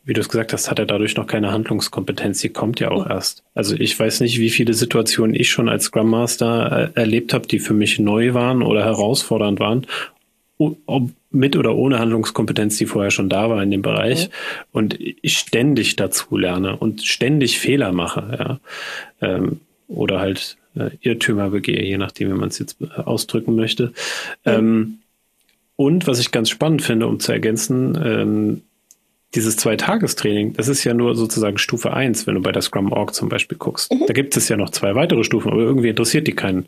[0.03, 2.39] wie du es gesagt hast, hat er dadurch noch keine Handlungskompetenz.
[2.41, 3.43] Die kommt ja auch erst.
[3.53, 7.47] Also ich weiß nicht, wie viele Situationen ich schon als Scrum Master äh, erlebt habe,
[7.47, 9.85] die für mich neu waren oder herausfordernd waren,
[10.57, 14.31] ob mit oder ohne Handlungskompetenz, die vorher schon da war in dem Bereich mhm.
[14.73, 18.59] und ich ständig dazu lerne und ständig Fehler mache,
[19.21, 19.27] ja.
[19.27, 23.87] Ähm, oder halt äh, Irrtümer begehe, je nachdem, wie man es jetzt äh, ausdrücken möchte.
[23.87, 23.91] Mhm.
[24.45, 24.97] Ähm,
[25.75, 28.61] und was ich ganz spannend finde, um zu ergänzen, ähm,
[29.33, 33.13] dieses Zweitagestraining, das ist ja nur sozusagen Stufe 1, wenn du bei der Scrum Org
[33.13, 33.93] zum Beispiel guckst.
[33.93, 34.05] Mhm.
[34.07, 36.67] Da gibt es ja noch zwei weitere Stufen, aber irgendwie interessiert die keinen.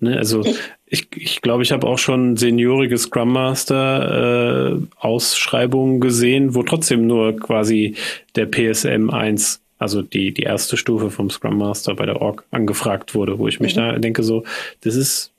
[0.00, 0.16] Ne?
[0.16, 0.42] Also
[0.86, 7.06] ich, ich glaube, ich habe auch schon seniorige Scrum Master äh, Ausschreibungen gesehen, wo trotzdem
[7.06, 7.96] nur quasi
[8.34, 13.14] der PSM 1, also die, die erste Stufe vom Scrum Master bei der Org angefragt
[13.14, 13.80] wurde, wo ich mich mhm.
[13.80, 14.44] da denke, so,
[14.80, 15.32] das ist,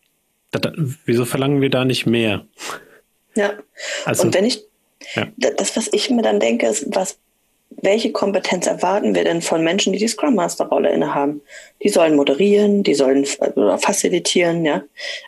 [0.52, 0.74] das,
[1.06, 2.46] wieso verlangen wir da nicht mehr?
[3.36, 3.54] Ja.
[4.06, 4.64] Also, und wenn ich
[5.16, 5.28] ja.
[5.38, 7.18] Das, was ich mir dann denke, ist, was,
[7.82, 11.42] welche Kompetenz erwarten wir denn von Menschen, die die Scrum Master Rolle innehaben?
[11.82, 14.84] Die sollen moderieren, die sollen oder facilitieren, ja,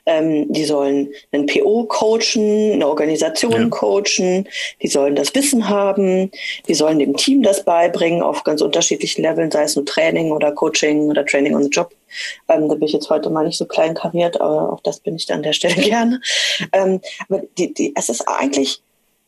[0.05, 3.67] ähm, die sollen einen PO coachen, eine Organisation ja.
[3.69, 4.47] coachen,
[4.81, 6.31] die sollen das Wissen haben,
[6.67, 10.51] die sollen dem Team das beibringen auf ganz unterschiedlichen Leveln, sei es nur Training oder
[10.51, 11.93] Coaching oder Training on the Job.
[12.49, 15.15] Ähm, da bin ich jetzt heute mal nicht so klein kariert, aber auch das bin
[15.15, 16.21] ich an der Stelle gerne.
[16.73, 18.81] Ähm, aber die, die, es ist eigentlich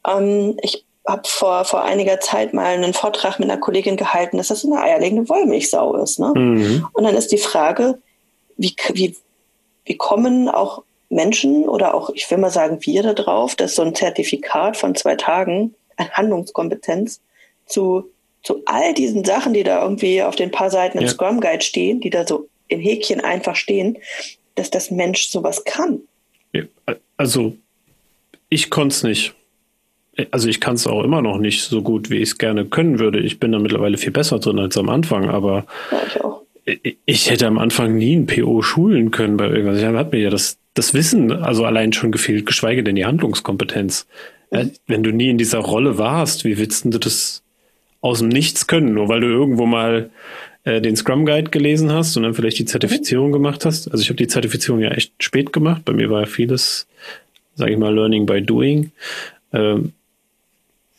[0.08, 4.48] ähm, ich habe vor, vor einiger Zeit mal einen Vortrag mit einer Kollegin gehalten, dass
[4.48, 6.20] das eine eierlegende Wollmilchsau ist.
[6.20, 6.34] Ne?
[6.36, 6.88] Mhm.
[6.94, 8.00] Und dann ist die Frage,
[8.58, 9.16] wie, wie,
[9.86, 13.84] wie kommen auch Menschen oder auch, ich will mal sagen, wir da drauf, dass so
[13.84, 17.22] ein Zertifikat von zwei Tagen an Handlungskompetenz
[17.68, 18.10] zu,
[18.42, 22.02] zu all diesen Sachen, die da irgendwie auf den paar Seiten im Scrum Guide stehen,
[22.02, 24.00] die da so in Häkchen einfach stehen,
[24.56, 26.02] dass das Mensch sowas kann.
[27.18, 27.56] Also,
[28.50, 29.36] ich konnte es nicht
[30.32, 33.00] also ich kann es auch immer noch nicht so gut, wie ich es gerne können
[33.00, 33.20] würde.
[33.20, 36.42] Ich bin da mittlerweile viel besser drin als am Anfang, aber ja, ich, auch.
[37.06, 39.78] ich hätte am Anfang nie ein PO schulen können bei irgendwas.
[39.78, 44.08] Ich hat mir ja das, das Wissen also allein schon gefehlt, geschweige denn die Handlungskompetenz.
[44.52, 44.72] Mhm.
[44.88, 47.44] Wenn du nie in dieser Rolle warst, wie willst du das
[48.02, 48.94] aus dem Nichts können?
[48.94, 50.12] Nur weil du irgendwo mal
[50.64, 53.34] äh, den Scrum Guide gelesen hast und dann vielleicht die Zertifizierung mhm.
[53.34, 53.90] gemacht hast.
[53.92, 55.84] Also ich habe die Zertifizierung ja echt spät gemacht.
[55.84, 56.88] Bei mir war ja vieles,
[57.56, 58.92] sage ich mal, Learning by Doing.
[59.52, 59.92] Ähm,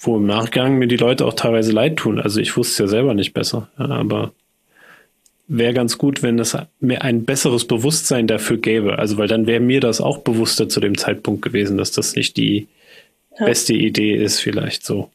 [0.07, 2.21] wo im Nachgang mir die Leute auch teilweise leid tun.
[2.21, 4.33] Also ich wusste es ja selber nicht besser, aber
[5.49, 8.99] wäre ganz gut, wenn es mir ein besseres Bewusstsein dafür gäbe.
[8.99, 12.37] Also weil dann wäre mir das auch bewusster zu dem Zeitpunkt gewesen, dass das nicht
[12.37, 12.69] die
[13.38, 13.47] ja.
[13.47, 15.11] beste Idee ist, vielleicht so.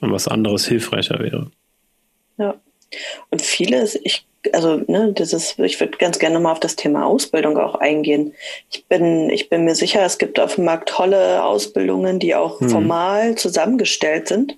[0.00, 1.50] Und was anderes hilfreicher wäre.
[2.38, 2.54] Ja.
[3.30, 7.06] Und vieles, ich also ne, das ist, ich würde ganz gerne mal auf das Thema
[7.06, 8.34] Ausbildung auch eingehen.
[8.70, 12.60] Ich bin, ich bin mir sicher, es gibt auf dem Markt tolle Ausbildungen, die auch
[12.60, 12.70] mhm.
[12.70, 14.56] formal zusammengestellt sind.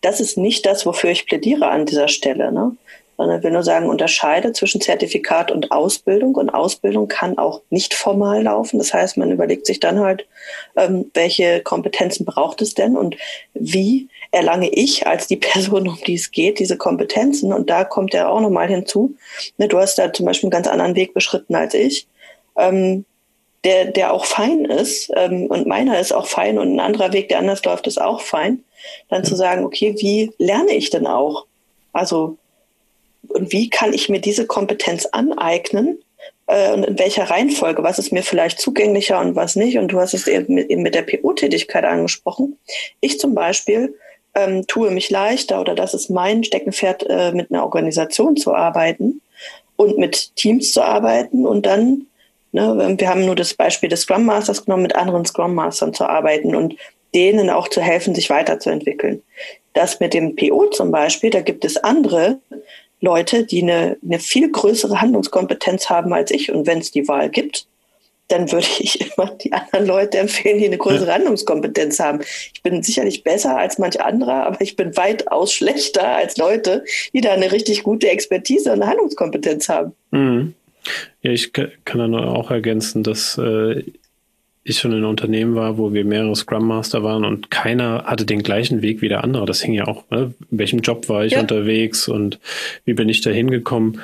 [0.00, 2.52] Das ist nicht das, wofür ich plädiere an dieser Stelle.
[2.52, 2.76] Ne?
[3.16, 6.34] Sondern ich will nur sagen, unterscheide zwischen Zertifikat und Ausbildung.
[6.34, 8.78] Und Ausbildung kann auch nicht formal laufen.
[8.78, 10.26] Das heißt, man überlegt sich dann halt,
[10.76, 13.16] ähm, welche Kompetenzen braucht es denn und
[13.54, 17.52] wie erlange ich als die Person, um die es geht, diese Kompetenzen.
[17.52, 19.14] Und da kommt ja auch nochmal hinzu.
[19.58, 22.08] Ne, du hast da zum Beispiel einen ganz anderen Weg beschritten als ich.
[22.56, 23.04] Ähm,
[23.64, 27.28] der, der auch fein ist, ähm, und meiner ist auch fein und ein anderer Weg,
[27.28, 28.64] der anders läuft, ist auch fein,
[29.08, 31.46] dann zu sagen, okay, wie lerne ich denn auch?
[31.92, 32.38] Also,
[33.28, 36.02] und wie kann ich mir diese Kompetenz aneignen?
[36.48, 37.84] Äh, und in welcher Reihenfolge?
[37.84, 39.78] Was ist mir vielleicht zugänglicher und was nicht?
[39.78, 42.58] Und du hast es eben mit, eben mit der PO-Tätigkeit angesprochen.
[43.00, 43.94] Ich zum Beispiel
[44.34, 49.20] ähm, tue mich leichter oder das ist mein Steckenpferd, äh, mit einer Organisation zu arbeiten
[49.76, 52.06] und mit Teams zu arbeiten und dann
[52.52, 52.96] Ne?
[52.98, 56.54] Wir haben nur das Beispiel des Scrum Masters genommen, mit anderen Scrum Mastern zu arbeiten
[56.54, 56.76] und
[57.14, 59.22] denen auch zu helfen, sich weiterzuentwickeln.
[59.72, 62.38] Das mit dem PO zum Beispiel, da gibt es andere
[63.00, 66.52] Leute, die eine, eine viel größere Handlungskompetenz haben als ich.
[66.52, 67.66] Und wenn es die Wahl gibt,
[68.32, 72.20] dann würde ich immer die anderen Leute empfehlen, die eine größere Handlungskompetenz haben.
[72.54, 77.20] Ich bin sicherlich besser als manch anderer, aber ich bin weitaus schlechter als Leute, die
[77.20, 79.92] da eine richtig gute Expertise und eine Handlungskompetenz haben.
[80.10, 80.54] Mhm.
[81.22, 83.84] Ja, ich kann dann auch ergänzen, dass äh,
[84.64, 88.24] ich schon in einem Unternehmen war, wo wir mehrere Scrum Master waren und keiner hatte
[88.24, 89.44] den gleichen Weg wie der andere.
[89.44, 90.34] Das hing ja auch, ne?
[90.50, 91.40] in welchem Job war ich ja.
[91.40, 92.38] unterwegs und
[92.84, 94.00] wie bin ich da hingekommen.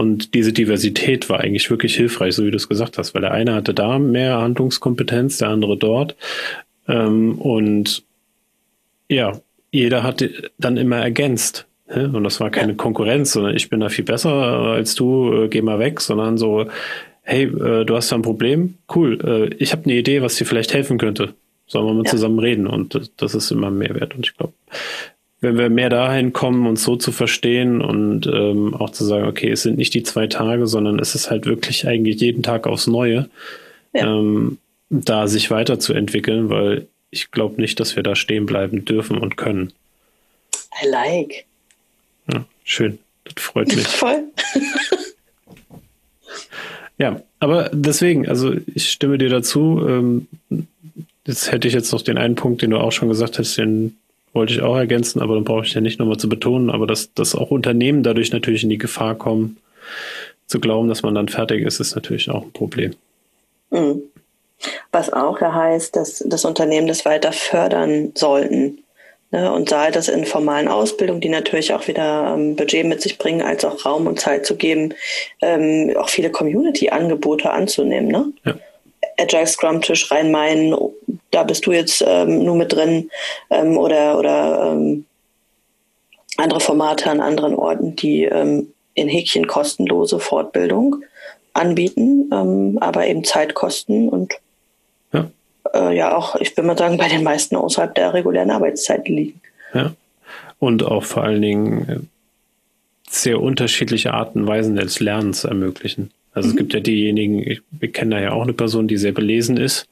[0.00, 3.32] Und diese Diversität war eigentlich wirklich hilfreich, so wie du es gesagt hast, weil der
[3.32, 6.16] eine hatte da mehr Handlungskompetenz, der andere dort.
[6.88, 8.02] Ähm, und
[9.10, 9.38] ja,
[9.70, 10.24] jeder hat
[10.56, 11.66] dann immer ergänzt.
[11.94, 12.10] Ne?
[12.14, 15.60] Und das war keine Konkurrenz, sondern ich bin da viel besser als du, äh, geh
[15.60, 16.64] mal weg, sondern so,
[17.20, 20.46] hey, äh, du hast da ein Problem, cool, äh, ich habe eine Idee, was dir
[20.46, 21.34] vielleicht helfen könnte.
[21.66, 22.10] Sollen wir mal ja.
[22.10, 22.66] zusammen reden?
[22.66, 24.14] Und das, ist immer mehr wert.
[24.14, 24.54] Und ich glaube,
[25.40, 29.50] wenn wir mehr dahin kommen, uns so zu verstehen und ähm, auch zu sagen, okay,
[29.50, 32.86] es sind nicht die zwei Tage, sondern es ist halt wirklich eigentlich jeden Tag aufs
[32.86, 33.30] Neue,
[33.94, 34.06] ja.
[34.06, 34.58] ähm,
[34.90, 39.72] da sich weiterzuentwickeln, weil ich glaube nicht, dass wir da stehen bleiben dürfen und können.
[40.82, 41.46] I like.
[42.32, 42.98] Ja, schön.
[43.24, 43.86] Das freut mich.
[43.86, 44.24] Voll.
[46.98, 49.84] ja, aber deswegen, also ich stimme dir dazu.
[49.88, 50.28] Ähm,
[51.26, 53.96] jetzt hätte ich jetzt noch den einen Punkt, den du auch schon gesagt hast, den
[54.32, 57.12] wollte ich auch ergänzen, aber dann brauche ich ja nicht nochmal zu betonen, aber dass,
[57.14, 59.56] dass auch Unternehmen dadurch natürlich in die Gefahr kommen,
[60.46, 62.92] zu glauben, dass man dann fertig ist, ist natürlich auch ein Problem.
[63.70, 64.02] Mhm.
[64.92, 68.78] Was auch ja heißt, dass das Unternehmen das weiter fördern sollten.
[69.30, 69.50] Ne?
[69.52, 73.42] Und sei das in formalen Ausbildungen, die natürlich auch wieder ähm, Budget mit sich bringen,
[73.42, 74.92] als auch Raum und Zeit zu geben,
[75.40, 78.08] ähm, auch viele Community-Angebote anzunehmen.
[78.08, 78.32] Ne?
[78.44, 78.54] Ja.
[79.20, 80.74] Agile Scrum Tisch Rhein-Main,
[81.30, 83.10] da bist du jetzt ähm, nur mit drin
[83.50, 85.04] ähm, oder, oder ähm,
[86.36, 90.96] andere Formate an anderen Orten, die ähm, in Häkchen kostenlose Fortbildung
[91.52, 94.34] anbieten, ähm, aber eben Zeitkosten und
[95.12, 95.30] ja.
[95.74, 99.40] Äh, ja auch, ich will mal sagen, bei den meisten außerhalb der regulären Arbeitszeit liegen.
[99.74, 99.92] Ja.
[100.58, 101.98] Und auch vor allen Dingen äh,
[103.08, 106.10] sehr unterschiedliche Arten und Weisen des Lernens ermöglichen.
[106.32, 106.52] Also mhm.
[106.52, 109.56] es gibt ja diejenigen, ich, wir kennen da ja auch eine Person, die sehr belesen
[109.56, 109.88] ist,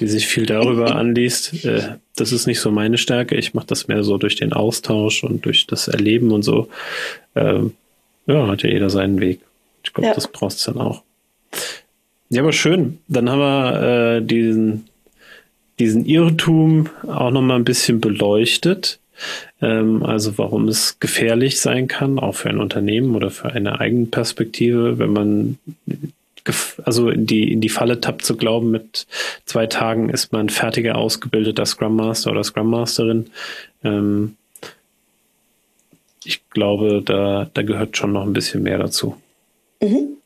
[0.00, 1.64] die sich viel darüber anliest.
[1.64, 3.36] Äh, das ist nicht so meine Stärke.
[3.36, 6.68] Ich mache das mehr so durch den Austausch und durch das Erleben und so.
[7.34, 7.72] Ähm,
[8.26, 9.40] ja, hat ja jeder seinen Weg.
[9.82, 10.14] Ich glaube, ja.
[10.14, 11.02] das brauchst du dann auch.
[12.30, 12.98] Ja, aber schön.
[13.08, 14.86] Dann haben wir äh, diesen,
[15.78, 18.98] diesen Irrtum auch nochmal ein bisschen beleuchtet.
[19.60, 24.06] Ähm, also warum es gefährlich sein kann, auch für ein Unternehmen oder für eine eigene
[24.06, 25.58] Perspektive, wenn man
[26.84, 29.06] also in die, in die Falle tappt zu glauben, mit
[29.44, 33.26] zwei Tagen ist man fertiger ausgebildeter Scrum Master oder Scrum Masterin.
[33.84, 34.36] Ähm,
[36.24, 39.16] ich glaube, da, da gehört schon noch ein bisschen mehr dazu.
[39.82, 40.18] Mhm.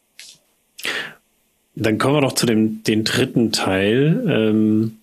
[1.75, 4.25] Dann kommen wir doch zu dem den dritten Teil.
[4.29, 4.99] Ähm,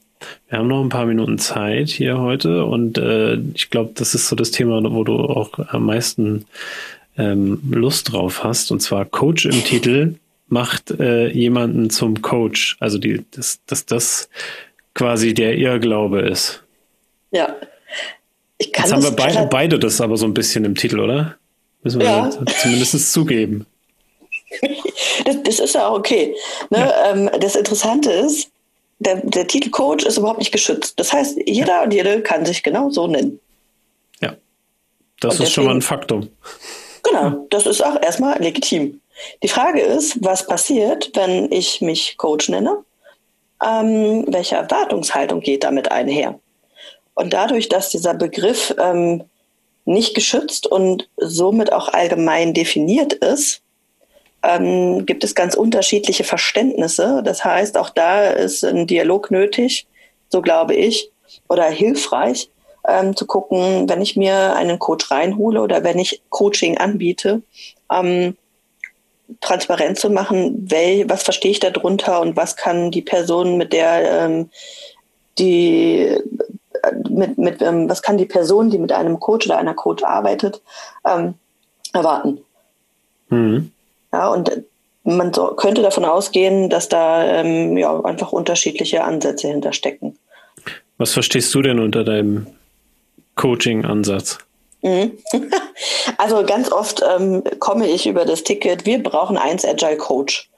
[0.49, 4.27] wir haben noch ein paar Minuten Zeit hier heute und äh, ich glaube, das ist
[4.27, 6.45] so das Thema, wo du auch am meisten
[7.17, 10.15] ähm, Lust drauf hast, und zwar Coach im Titel
[10.47, 12.77] macht äh, jemanden zum Coach.
[12.79, 14.29] Also die, dass, dass das
[14.93, 16.63] quasi der Irrglaube ist.
[17.31, 17.55] Ja.
[18.57, 21.37] Ich kann Jetzt haben wir beide, beide das aber so ein bisschen im Titel, oder?
[21.83, 22.29] Müssen wir ja.
[22.61, 23.65] zumindest zugeben.
[25.25, 26.33] Das, das, ist ja auch okay.
[26.69, 26.79] Ne?
[26.79, 27.11] Ja.
[27.11, 28.49] Ähm, das Interessante ist,
[28.99, 30.99] der, der Titel Coach ist überhaupt nicht geschützt.
[30.99, 31.83] Das heißt, jeder ja.
[31.83, 33.39] und jede kann sich genau so nennen.
[34.21, 34.35] Ja.
[35.19, 36.29] Das und ist deswegen, schon mal ein Faktum.
[37.03, 39.01] Genau, das ist auch erstmal legitim.
[39.41, 42.83] Die Frage ist, was passiert, wenn ich mich Coach nenne?
[43.63, 46.39] Ähm, welche Erwartungshaltung geht damit einher?
[47.15, 49.23] Und dadurch, dass dieser Begriff ähm,
[49.85, 53.61] nicht geschützt und somit auch allgemein definiert ist,
[54.43, 57.21] ähm, gibt es ganz unterschiedliche Verständnisse.
[57.23, 59.87] Das heißt, auch da ist ein Dialog nötig,
[60.29, 61.11] so glaube ich,
[61.47, 62.49] oder hilfreich,
[62.87, 67.41] ähm, zu gucken, wenn ich mir einen Coach reinhole oder wenn ich Coaching anbiete,
[67.91, 68.37] ähm,
[69.41, 74.23] transparent zu machen, wel, was verstehe ich darunter und was kann die Person, mit der
[74.23, 74.49] ähm,
[75.37, 76.17] die
[77.09, 80.61] mit, mit ähm, was kann die Person, die mit einem Coach oder einer Coach arbeitet,
[81.05, 81.35] ähm,
[81.93, 82.39] erwarten.
[83.29, 83.71] Mhm.
[84.11, 84.51] Ja, und
[85.03, 90.17] man so, könnte davon ausgehen, dass da ähm, ja, einfach unterschiedliche Ansätze hinterstecken.
[90.97, 92.47] Was verstehst du denn unter deinem
[93.35, 94.39] Coaching-Ansatz?
[94.81, 95.17] Mhm.
[96.17, 100.49] Also ganz oft ähm, komme ich über das Ticket, wir brauchen eins Agile Coach.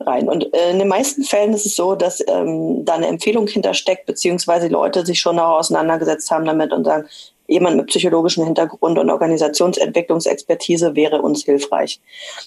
[0.00, 0.28] rein.
[0.28, 4.06] Und äh, in den meisten Fällen ist es so, dass ähm, da eine Empfehlung hintersteckt,
[4.06, 7.08] beziehungsweise Leute sich schon auch auseinandergesetzt haben damit und sagen,
[7.48, 12.00] jemand mit psychologischem Hintergrund und Organisationsentwicklungsexpertise wäre uns hilfreich.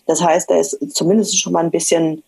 [0.05, 2.23] Das heißt, er ist zumindest schon mal ein bisschen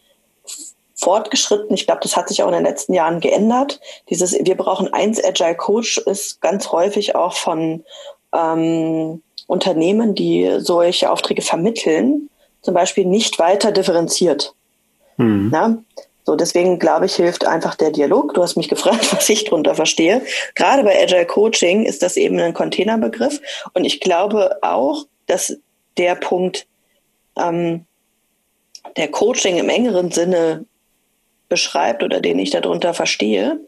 [0.95, 1.75] fortgeschritten.
[1.75, 3.79] Ich glaube, das hat sich auch in den letzten Jahren geändert.
[4.09, 7.83] Dieses Wir brauchen eins Agile Coach ist ganz häufig auch von
[8.33, 12.29] ähm, Unternehmen, die solche Aufträge vermitteln,
[12.61, 14.55] zum Beispiel nicht weiter differenziert.
[15.17, 15.51] Mhm.
[15.53, 15.77] Ja?
[16.25, 18.33] So, deswegen glaube ich, hilft einfach der Dialog.
[18.33, 20.21] Du hast mich gefragt, was ich darunter verstehe.
[20.55, 23.41] Gerade bei Agile Coaching ist das eben ein Containerbegriff.
[23.73, 25.57] Und ich glaube auch, dass
[25.97, 26.65] der Punkt,
[27.37, 27.85] ähm,
[28.97, 30.65] der Coaching im engeren Sinne
[31.49, 33.59] beschreibt oder den ich darunter verstehe,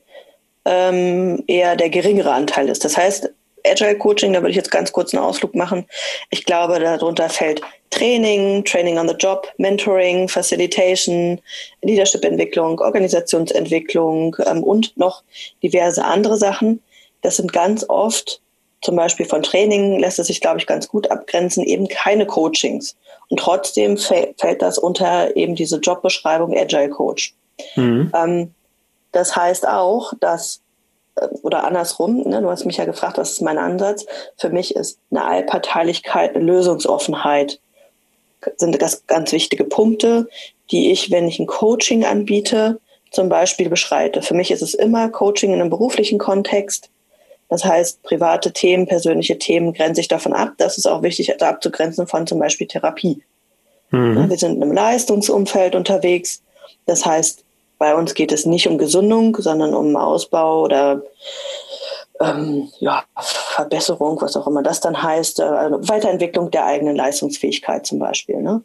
[0.66, 2.84] ähm, eher der geringere Anteil ist.
[2.84, 3.30] Das heißt,
[3.66, 5.86] Agile Coaching, da würde ich jetzt ganz kurz einen Ausflug machen.
[6.30, 11.40] Ich glaube, darunter fällt Training, Training on the Job, Mentoring, Facilitation,
[11.82, 15.24] Leadership-Entwicklung, Organisationsentwicklung ähm, und noch
[15.64, 16.82] diverse andere Sachen.
[17.22, 18.42] Das sind ganz oft,
[18.82, 22.96] zum Beispiel von Training lässt es sich, glaube ich, ganz gut abgrenzen, eben keine Coachings.
[23.30, 27.34] Und trotzdem fällt das unter eben diese Jobbeschreibung Agile Coach.
[27.76, 28.12] Mhm.
[28.14, 28.54] Ähm,
[29.12, 30.62] das heißt auch, dass
[31.44, 34.06] oder andersrum, ne, du hast mich ja gefragt, was ist mein Ansatz?
[34.38, 37.60] Für mich ist eine Allparteilichkeit, eine Lösungsoffenheit
[38.58, 40.28] sind das ganz wichtige Punkte,
[40.72, 42.80] die ich, wenn ich ein Coaching anbiete,
[43.12, 44.22] zum Beispiel beschreite.
[44.22, 46.90] Für mich ist es immer Coaching in einem beruflichen Kontext.
[47.48, 50.54] Das heißt, private Themen, persönliche Themen grenze ich davon ab.
[50.58, 53.24] Das ist auch wichtig, da abzugrenzen von zum Beispiel Therapie.
[53.92, 54.30] Mhm.
[54.30, 56.42] Wir sind in einem Leistungsumfeld unterwegs.
[56.86, 57.45] Das heißt,
[57.78, 61.02] bei uns geht es nicht um Gesundung, sondern um Ausbau oder
[62.22, 67.86] ähm, ja, Verbesserung, was auch immer das dann heißt, äh, also Weiterentwicklung der eigenen Leistungsfähigkeit
[67.86, 68.42] zum Beispiel.
[68.42, 68.64] Ne?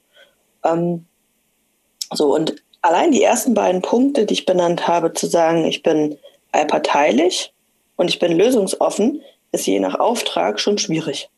[0.64, 1.07] Ähm,
[2.12, 6.18] so, und allein die ersten beiden Punkte, die ich benannt habe, zu sagen, ich bin
[6.53, 7.53] allparteilich
[7.96, 11.29] und ich bin lösungsoffen, ist je nach Auftrag schon schwierig.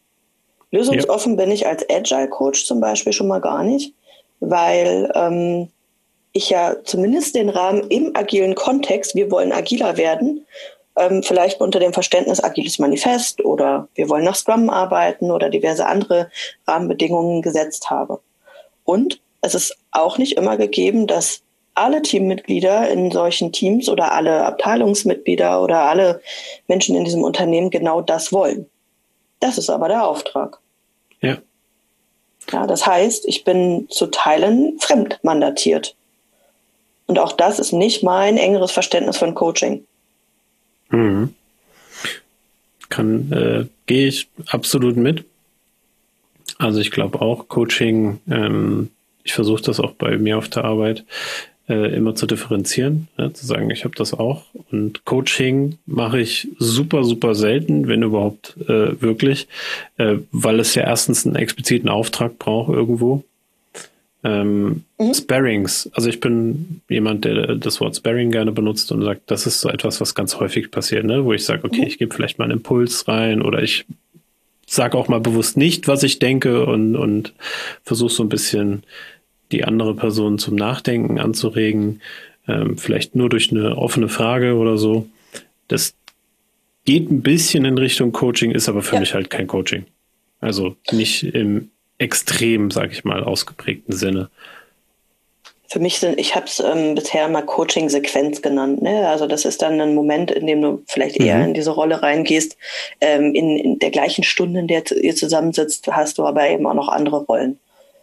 [0.70, 1.44] Lösungsoffen ja.
[1.44, 3.94] bin ich als Agile Coach zum Beispiel schon mal gar nicht,
[4.40, 5.68] weil ähm,
[6.32, 10.46] ich ja zumindest den Rahmen im agilen Kontext, wir wollen agiler werden,
[10.96, 15.86] ähm, vielleicht unter dem Verständnis agiles Manifest oder wir wollen nach Scrum arbeiten oder diverse
[15.86, 16.30] andere
[16.66, 18.20] Rahmenbedingungen gesetzt habe.
[18.84, 21.42] Und es ist auch nicht immer gegeben, dass
[21.74, 26.20] alle Teammitglieder in solchen Teams oder alle Abteilungsmitglieder oder alle
[26.68, 28.68] Menschen in diesem Unternehmen genau das wollen.
[29.40, 30.58] Das ist aber der Auftrag.
[31.20, 31.38] Ja.
[32.50, 35.96] Ja, das heißt, ich bin zu Teilen fremdmandatiert.
[37.06, 39.84] Und auch das ist nicht mein engeres Verständnis von Coaching.
[40.90, 41.34] Mhm.
[42.88, 45.24] Kann, äh, gehe ich absolut mit.
[46.58, 48.90] Also ich glaube auch Coaching, ähm,
[49.24, 51.04] ich versuche das auch bei mir auf der Arbeit
[51.68, 54.44] äh, immer zu differenzieren, ja, zu sagen, ich habe das auch.
[54.70, 59.48] Und Coaching mache ich super, super selten, wenn überhaupt äh, wirklich,
[59.96, 63.24] äh, weil es ja erstens einen expliziten Auftrag braucht irgendwo.
[64.24, 65.14] Ähm, mhm.
[65.14, 65.90] Sparings.
[65.94, 69.68] Also ich bin jemand, der das Wort Sparring gerne benutzt und sagt, das ist so
[69.68, 71.24] etwas, was ganz häufig passiert, ne?
[71.24, 71.86] wo ich sage, okay, mhm.
[71.88, 73.84] ich gebe vielleicht mal einen Impuls rein oder ich
[74.66, 77.32] sage auch mal bewusst nicht, was ich denke und, und
[77.82, 78.84] versuche so ein bisschen
[79.50, 82.00] die andere Person zum Nachdenken anzuregen,
[82.48, 85.08] ähm, vielleicht nur durch eine offene Frage oder so.
[85.68, 85.94] Das
[86.84, 89.00] geht ein bisschen in Richtung Coaching, ist aber für ja.
[89.00, 89.84] mich halt kein Coaching.
[90.40, 94.30] Also nicht im extrem, sage ich mal, ausgeprägten Sinne.
[95.68, 98.82] Für mich sind, ich habe es ähm, bisher mal Coaching-Sequenz genannt.
[98.82, 99.08] Ne?
[99.08, 101.44] Also das ist dann ein Moment, in dem du vielleicht eher mhm.
[101.44, 102.58] in diese Rolle reingehst.
[103.00, 106.74] Ähm, in, in, der gleichen Stunde, in der ihr zusammensitzt, hast du aber eben auch
[106.74, 107.58] noch andere Rollen.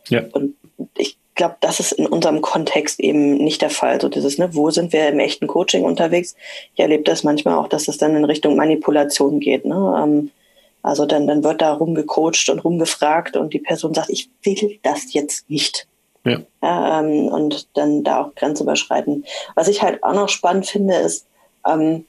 [0.08, 0.24] Ja.
[0.32, 0.56] Und
[0.98, 4.02] ich glaube, das ist in unserem Kontext eben nicht der Fall.
[4.02, 6.36] So dieses, ne, wo sind wir im echten Coaching unterwegs?
[6.74, 9.66] Ich erlebe das manchmal auch, dass es dann in Richtung Manipulation geht.
[9.66, 10.02] Ne?
[10.04, 10.32] Ähm,
[10.82, 15.14] also dann, dann wird da rumgecoacht und rumgefragt und die Person sagt, ich will das
[15.14, 15.88] jetzt nicht.
[16.26, 16.42] Ja.
[16.62, 19.26] ähm, und dann da auch Grenze überschreiten.
[19.56, 21.26] Was ich halt auch noch spannend finde, ist
[21.66, 22.06] ähm,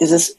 [0.00, 0.36] dieses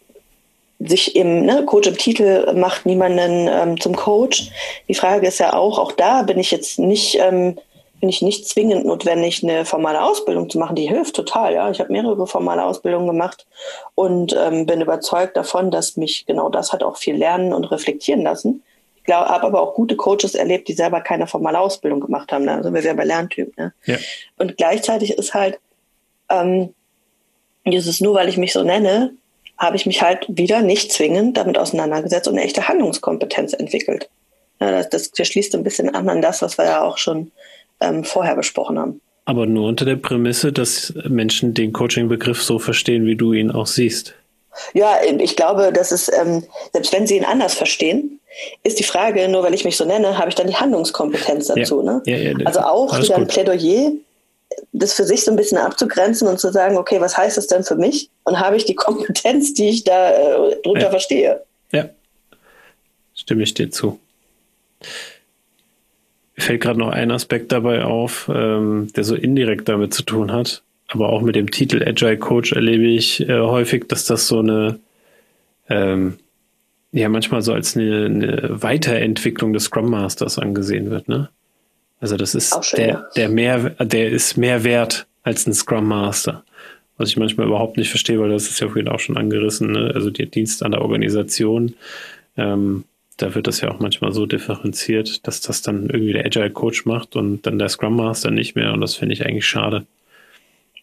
[0.79, 4.51] sich im ne, Coach im Titel macht niemanden ähm, zum Coach.
[4.88, 7.57] Die Frage ist ja auch, auch da bin ich jetzt nicht ähm,
[8.04, 10.76] finde ich nicht zwingend notwendig, eine formale Ausbildung zu machen.
[10.76, 11.54] Die hilft total.
[11.54, 13.47] Ja, ich habe mehrere formale Ausbildungen gemacht
[13.95, 18.22] und ähm, bin überzeugt davon, dass mich genau das hat auch viel lernen und reflektieren
[18.22, 18.62] lassen.
[19.08, 22.43] Ich habe aber auch gute Coaches erlebt, die selber keine formale Ausbildung gemacht haben.
[22.43, 22.56] Ne?
[22.56, 23.58] Also wir sind bei Lerntyp.
[23.58, 23.72] Ne?
[23.86, 23.95] Ja.
[24.38, 25.62] Und gleichzeitig ist halt
[26.30, 26.74] ähm,
[27.66, 29.14] dieses nur, weil ich mich so nenne,
[29.58, 34.10] habe ich mich halt wieder nicht zwingend damit auseinandergesetzt und eine echte Handlungskompetenz entwickelt.
[34.60, 37.32] Ja, das, das, das schließt ein bisschen an an das, was wir ja auch schon
[37.84, 39.01] ähm, vorher besprochen haben.
[39.25, 43.67] Aber nur unter der Prämisse, dass Menschen den Coaching-Begriff so verstehen, wie du ihn auch
[43.67, 44.15] siehst.
[44.73, 48.19] Ja, ich glaube, dass es, ähm, selbst wenn sie ihn anders verstehen,
[48.63, 51.84] ist die Frage, nur weil ich mich so nenne, habe ich dann die Handlungskompetenz dazu.
[51.84, 51.93] Ja.
[51.93, 52.01] Ne?
[52.05, 53.91] Ja, ja, also auch wieder ein Plädoyer,
[54.71, 57.63] das für sich so ein bisschen abzugrenzen und zu sagen, okay, was heißt das denn
[57.63, 58.09] für mich?
[58.23, 61.43] Und habe ich die Kompetenz, die ich da äh, drunter verstehe?
[61.71, 61.89] Ja,
[63.15, 63.99] stimme ich dir zu.
[66.44, 70.62] Fällt gerade noch ein Aspekt dabei auf, ähm, der so indirekt damit zu tun hat.
[70.89, 74.80] Aber auch mit dem Titel Agile Coach erlebe ich äh, häufig, dass das so eine,
[75.70, 76.18] ähm,
[76.91, 81.30] ja, manchmal so als eine, eine Weiterentwicklung des Scrum Masters angesehen wird, ne?
[82.02, 83.06] Also das ist schön, der, ja.
[83.16, 86.44] der mehr, der ist mehr wert als ein Scrum Master.
[86.98, 89.94] Was ich manchmal überhaupt nicht verstehe, weil das ist ja vorhin auch schon angerissen, ne?
[89.96, 91.76] also der Dienst an der Organisation.
[92.36, 92.84] Ähm,
[93.18, 96.86] da wird das ja auch manchmal so differenziert, dass das dann irgendwie der Agile Coach
[96.86, 98.74] macht und dann der Scrum Master nicht mehr.
[98.74, 99.86] Und das finde ich eigentlich schade,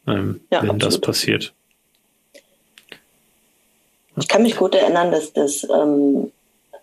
[0.07, 0.83] ähm, ja, wenn absolut.
[0.83, 1.55] das passiert.
[4.17, 6.31] Ich kann mich gut erinnern, dass das, ähm,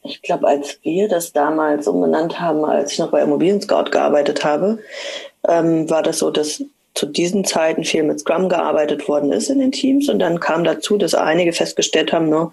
[0.04, 4.44] ich glaube, als wir das damals umbenannt haben, als ich noch bei Immobilien Scout gearbeitet
[4.44, 4.80] habe,
[5.48, 6.64] ähm, war das so, dass
[6.98, 10.10] zu diesen Zeiten viel mit Scrum gearbeitet worden ist in den Teams.
[10.10, 12.52] Und dann kam dazu, dass einige festgestellt haben, no,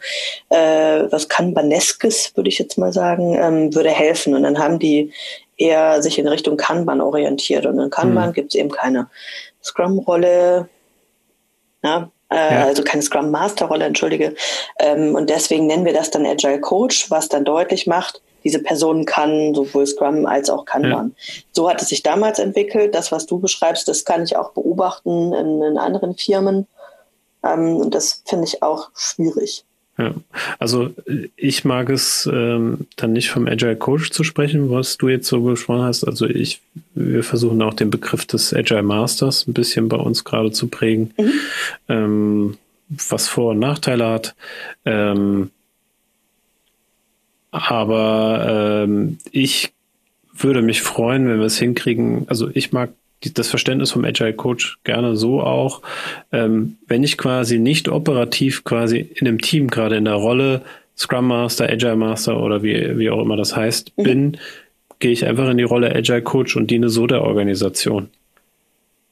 [0.50, 4.34] äh, was Kanbaneskes, würde ich jetzt mal sagen, ähm, würde helfen.
[4.34, 5.12] Und dann haben die
[5.56, 7.64] eher sich in Richtung Kanban orientiert.
[7.64, 8.32] Und in Kanban mhm.
[8.34, 9.08] gibt es eben keine
[9.62, 10.68] Scrum-Rolle,
[11.82, 12.64] ja, äh, ja.
[12.64, 14.34] also keine Scrum Master-Rolle, entschuldige.
[14.78, 19.06] Ähm, und deswegen nennen wir das dann Agile Coach, was dann deutlich macht, diese Person
[19.06, 21.14] kann sowohl Scrum als auch Kanban.
[21.16, 21.34] Ja.
[21.52, 22.94] So hat es sich damals entwickelt.
[22.94, 26.66] Das, was du beschreibst, das kann ich auch beobachten in, in anderen Firmen.
[27.42, 29.64] Ähm, und das finde ich auch schwierig.
[29.96, 30.12] Ja,
[30.58, 30.90] also
[31.36, 35.40] ich mag es ähm, dann nicht vom Agile Coach zu sprechen, was du jetzt so
[35.42, 36.02] gesprochen hast.
[36.04, 36.60] Also ich,
[36.94, 41.14] wir versuchen auch den Begriff des Agile Masters ein bisschen bei uns gerade zu prägen,
[41.16, 41.32] mhm.
[41.88, 44.34] ähm, was Vor- und Nachteile hat.
[44.84, 45.52] Ähm,
[47.54, 49.72] aber ähm, ich
[50.36, 52.24] würde mich freuen, wenn wir es hinkriegen.
[52.26, 52.90] Also ich mag
[53.34, 55.80] das Verständnis vom Agile Coach gerne so auch,
[56.32, 60.62] ähm, wenn ich quasi nicht operativ quasi in einem Team gerade in der Rolle
[60.98, 64.02] Scrum Master, Agile Master oder wie, wie auch immer das heißt, mhm.
[64.02, 64.36] bin,
[64.98, 68.08] gehe ich einfach in die Rolle Agile Coach und diene so der Organisation,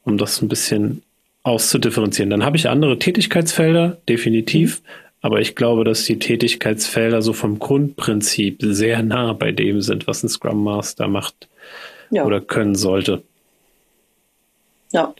[0.03, 1.01] um das ein bisschen
[1.43, 2.29] auszudifferenzieren.
[2.29, 5.02] Dann habe ich andere Tätigkeitsfelder, definitiv, mhm.
[5.23, 10.21] Aber ich glaube, dass die Tätigkeitsfelder so vom Grundprinzip sehr nah bei dem sind, was
[10.21, 11.47] ein Scrum Master macht
[12.11, 12.25] ja.
[12.25, 13.23] oder können sollte.
[14.91, 15.13] Ja.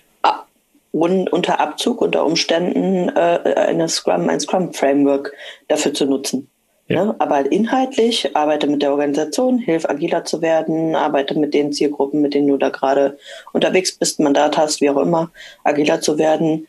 [0.91, 5.33] Und unter Abzug, unter Umständen äh, eine Scrum, ein Scrum-Framework
[5.69, 6.49] dafür zu nutzen.
[6.89, 7.05] Ja.
[7.05, 7.15] Ne?
[7.19, 12.33] Aber inhaltlich arbeite mit der Organisation, hilf agiler zu werden, arbeite mit den Zielgruppen, mit
[12.33, 13.17] denen du da gerade
[13.53, 15.31] unterwegs bist, Mandat hast, wie auch immer,
[15.63, 16.67] agiler zu werden,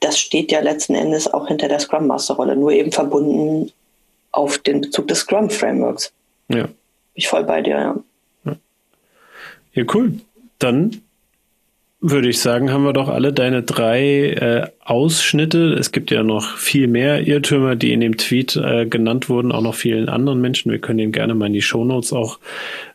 [0.00, 3.72] das steht ja letzten Endes auch hinter der Scrum Master Rolle, nur eben verbunden
[4.32, 6.12] auf den Bezug des Scrum Frameworks.
[6.48, 6.64] Ja.
[6.64, 6.74] Bin
[7.14, 7.96] ich voll bei dir, ja.
[8.44, 8.56] Ja,
[9.74, 10.14] ja cool.
[10.58, 11.02] Dann
[12.00, 15.74] würde ich sagen, haben wir doch alle deine drei äh, Ausschnitte.
[15.74, 19.60] Es gibt ja noch viel mehr Irrtümer, die in dem Tweet äh, genannt wurden, auch
[19.60, 20.72] noch vielen anderen Menschen.
[20.72, 22.38] Wir können den gerne mal in die Shownotes auch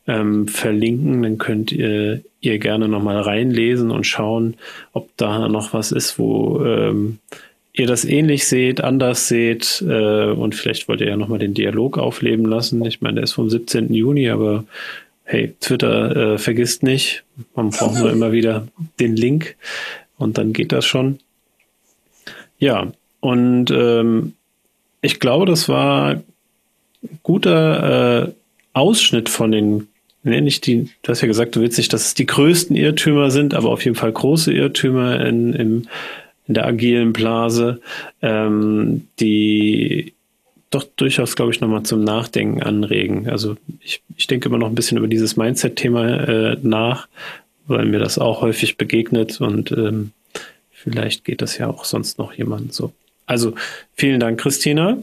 [0.08, 1.24] ähm, verlinken.
[1.24, 4.56] Dann könnt ihr, ihr gerne nochmal reinlesen und schauen,
[4.94, 7.20] ob da noch was ist, wo ähm,
[7.74, 11.98] ihr das ähnlich seht, anders seht äh, und vielleicht wollt ihr ja nochmal den Dialog
[11.98, 12.84] aufleben lassen.
[12.86, 13.94] Ich meine, der ist vom 17.
[13.94, 14.66] Juni, aber
[15.24, 17.24] hey, Twitter äh, vergisst nicht.
[17.56, 18.68] Man braucht nur immer wieder
[19.00, 19.56] den Link
[20.18, 21.20] und dann geht das schon.
[22.60, 24.34] Ja, und ähm,
[25.02, 26.22] ich glaube, das war
[27.24, 28.32] guter äh,
[28.74, 29.88] Ausschnitt von den,
[30.26, 33.32] ne, nicht die, du hast ja gesagt, du willst nicht, dass es die größten Irrtümer
[33.32, 35.88] sind, aber auf jeden Fall große Irrtümer in, im,
[36.48, 37.80] in der agilen Blase,
[38.22, 40.14] ähm, die
[40.72, 43.30] doch durchaus, glaube ich, nochmal zum Nachdenken anregen.
[43.30, 47.08] Also ich, ich denke immer noch ein bisschen über dieses Mindset-Thema äh, nach,
[47.68, 50.12] weil mir das auch häufig begegnet und ähm,
[50.72, 52.92] vielleicht geht das ja auch sonst noch jemand so.
[53.26, 53.54] Also
[53.94, 54.98] vielen Dank, Christina.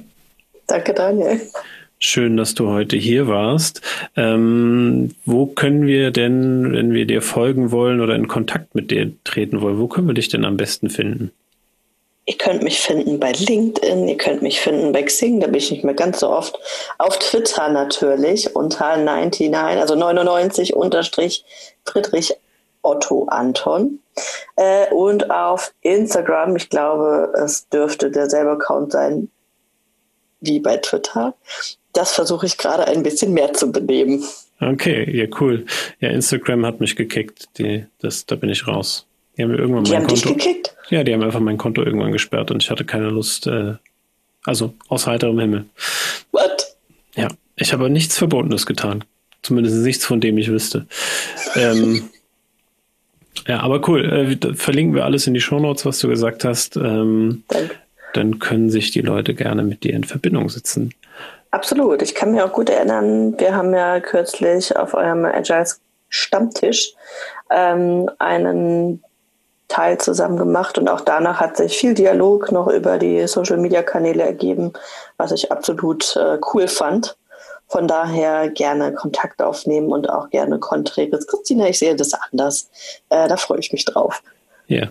[0.66, 1.40] Danke, Daniel.
[2.04, 3.80] Schön, dass du heute hier warst.
[4.16, 9.12] Ähm, wo können wir denn, wenn wir dir folgen wollen oder in Kontakt mit dir
[9.22, 11.30] treten wollen, wo können wir dich denn am besten finden?
[12.26, 15.70] Ihr könnt mich finden bei LinkedIn, ihr könnt mich finden bei Xing, da bin ich
[15.70, 16.58] nicht mehr ganz so oft.
[16.98, 21.44] Auf Twitter natürlich unter 99, also 99 unterstrich
[21.84, 22.34] Friedrich
[22.82, 24.00] Otto Anton.
[24.56, 29.30] Äh, und auf Instagram, ich glaube, es dürfte derselbe Account sein
[30.42, 31.34] wie bei Twitter.
[31.94, 34.24] Das versuche ich gerade ein bisschen mehr zu benehmen.
[34.60, 35.66] Okay, ja, cool.
[36.00, 37.48] Ja, Instagram hat mich gekickt.
[37.58, 39.06] Die, das, da bin ich raus.
[39.36, 40.28] Die haben irgendwann Die mein haben Konto.
[40.28, 40.76] dich gekickt?
[40.90, 43.74] Ja, die haben einfach mein Konto irgendwann gesperrt und ich hatte keine Lust, äh,
[44.44, 45.64] also aus heiterem Himmel.
[46.32, 46.76] What?
[47.16, 49.04] Ja, ich habe nichts Verbotenes getan.
[49.42, 50.86] Zumindest nichts, von dem ich wüsste.
[51.56, 52.10] ähm,
[53.48, 54.04] ja, aber cool.
[54.40, 56.76] Äh, verlinken wir alles in die Shownotes, was du gesagt hast.
[56.76, 57.74] Ähm, Danke.
[58.12, 60.92] Dann können sich die Leute gerne mit dir in Verbindung setzen.
[61.50, 62.00] Absolut.
[62.02, 65.66] Ich kann mir auch gut erinnern, wir haben ja kürzlich auf eurem Agile
[66.08, 66.94] Stammtisch
[67.50, 69.02] ähm, einen
[69.68, 73.82] Teil zusammen gemacht und auch danach hat sich viel Dialog noch über die Social Media
[73.82, 74.74] Kanäle ergeben,
[75.16, 77.16] was ich absolut äh, cool fand.
[77.68, 81.26] Von daher gerne Kontakt aufnehmen und auch gerne Konträges.
[81.26, 82.68] Christina, ich sehe das anders.
[83.08, 84.22] Äh, da freue ich mich drauf.
[84.66, 84.88] Ja,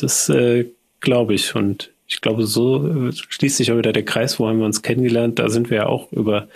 [0.00, 1.54] das äh, glaube ich.
[1.54, 4.82] Und ich glaube, so äh, schließt sich auch wieder der Kreis, wo haben wir uns
[4.82, 5.38] kennengelernt.
[5.38, 6.48] Da sind wir ja auch über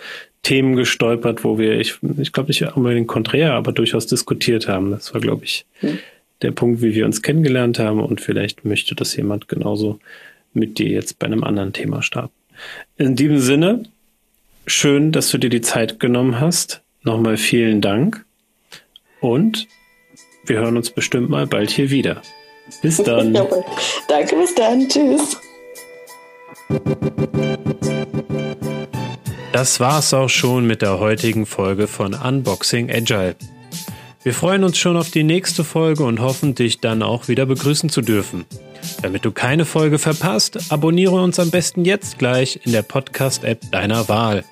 [0.43, 4.91] Themen gestolpert, wo wir, ich, ich glaube nicht unbedingt konträr, aber durchaus diskutiert haben.
[4.91, 5.99] Das war, glaube ich, Hm.
[6.41, 7.99] der Punkt, wie wir uns kennengelernt haben.
[7.99, 9.99] Und vielleicht möchte das jemand genauso
[10.53, 12.33] mit dir jetzt bei einem anderen Thema starten.
[12.97, 13.83] In diesem Sinne,
[14.65, 16.81] schön, dass du dir die Zeit genommen hast.
[17.03, 18.25] Nochmal vielen Dank.
[19.19, 19.67] Und
[20.45, 22.21] wir hören uns bestimmt mal bald hier wieder.
[22.81, 23.33] Bis dann.
[23.33, 23.63] Jawohl.
[24.07, 24.87] Danke, bis dann.
[24.87, 25.37] Tschüss.
[29.51, 33.35] Das war's auch schon mit der heutigen Folge von Unboxing Agile.
[34.21, 37.89] Wir freuen uns schon auf die nächste Folge und hoffen, dich dann auch wieder begrüßen
[37.89, 38.45] zu dürfen.
[39.01, 44.07] Damit du keine Folge verpasst, abonniere uns am besten jetzt gleich in der Podcast-App deiner
[44.09, 44.43] Wahl.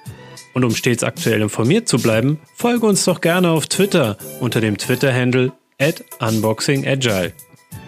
[0.53, 4.77] Und um stets aktuell informiert zu bleiben, folge uns doch gerne auf Twitter unter dem
[4.77, 7.33] Twitter-Handle at unboxingagile.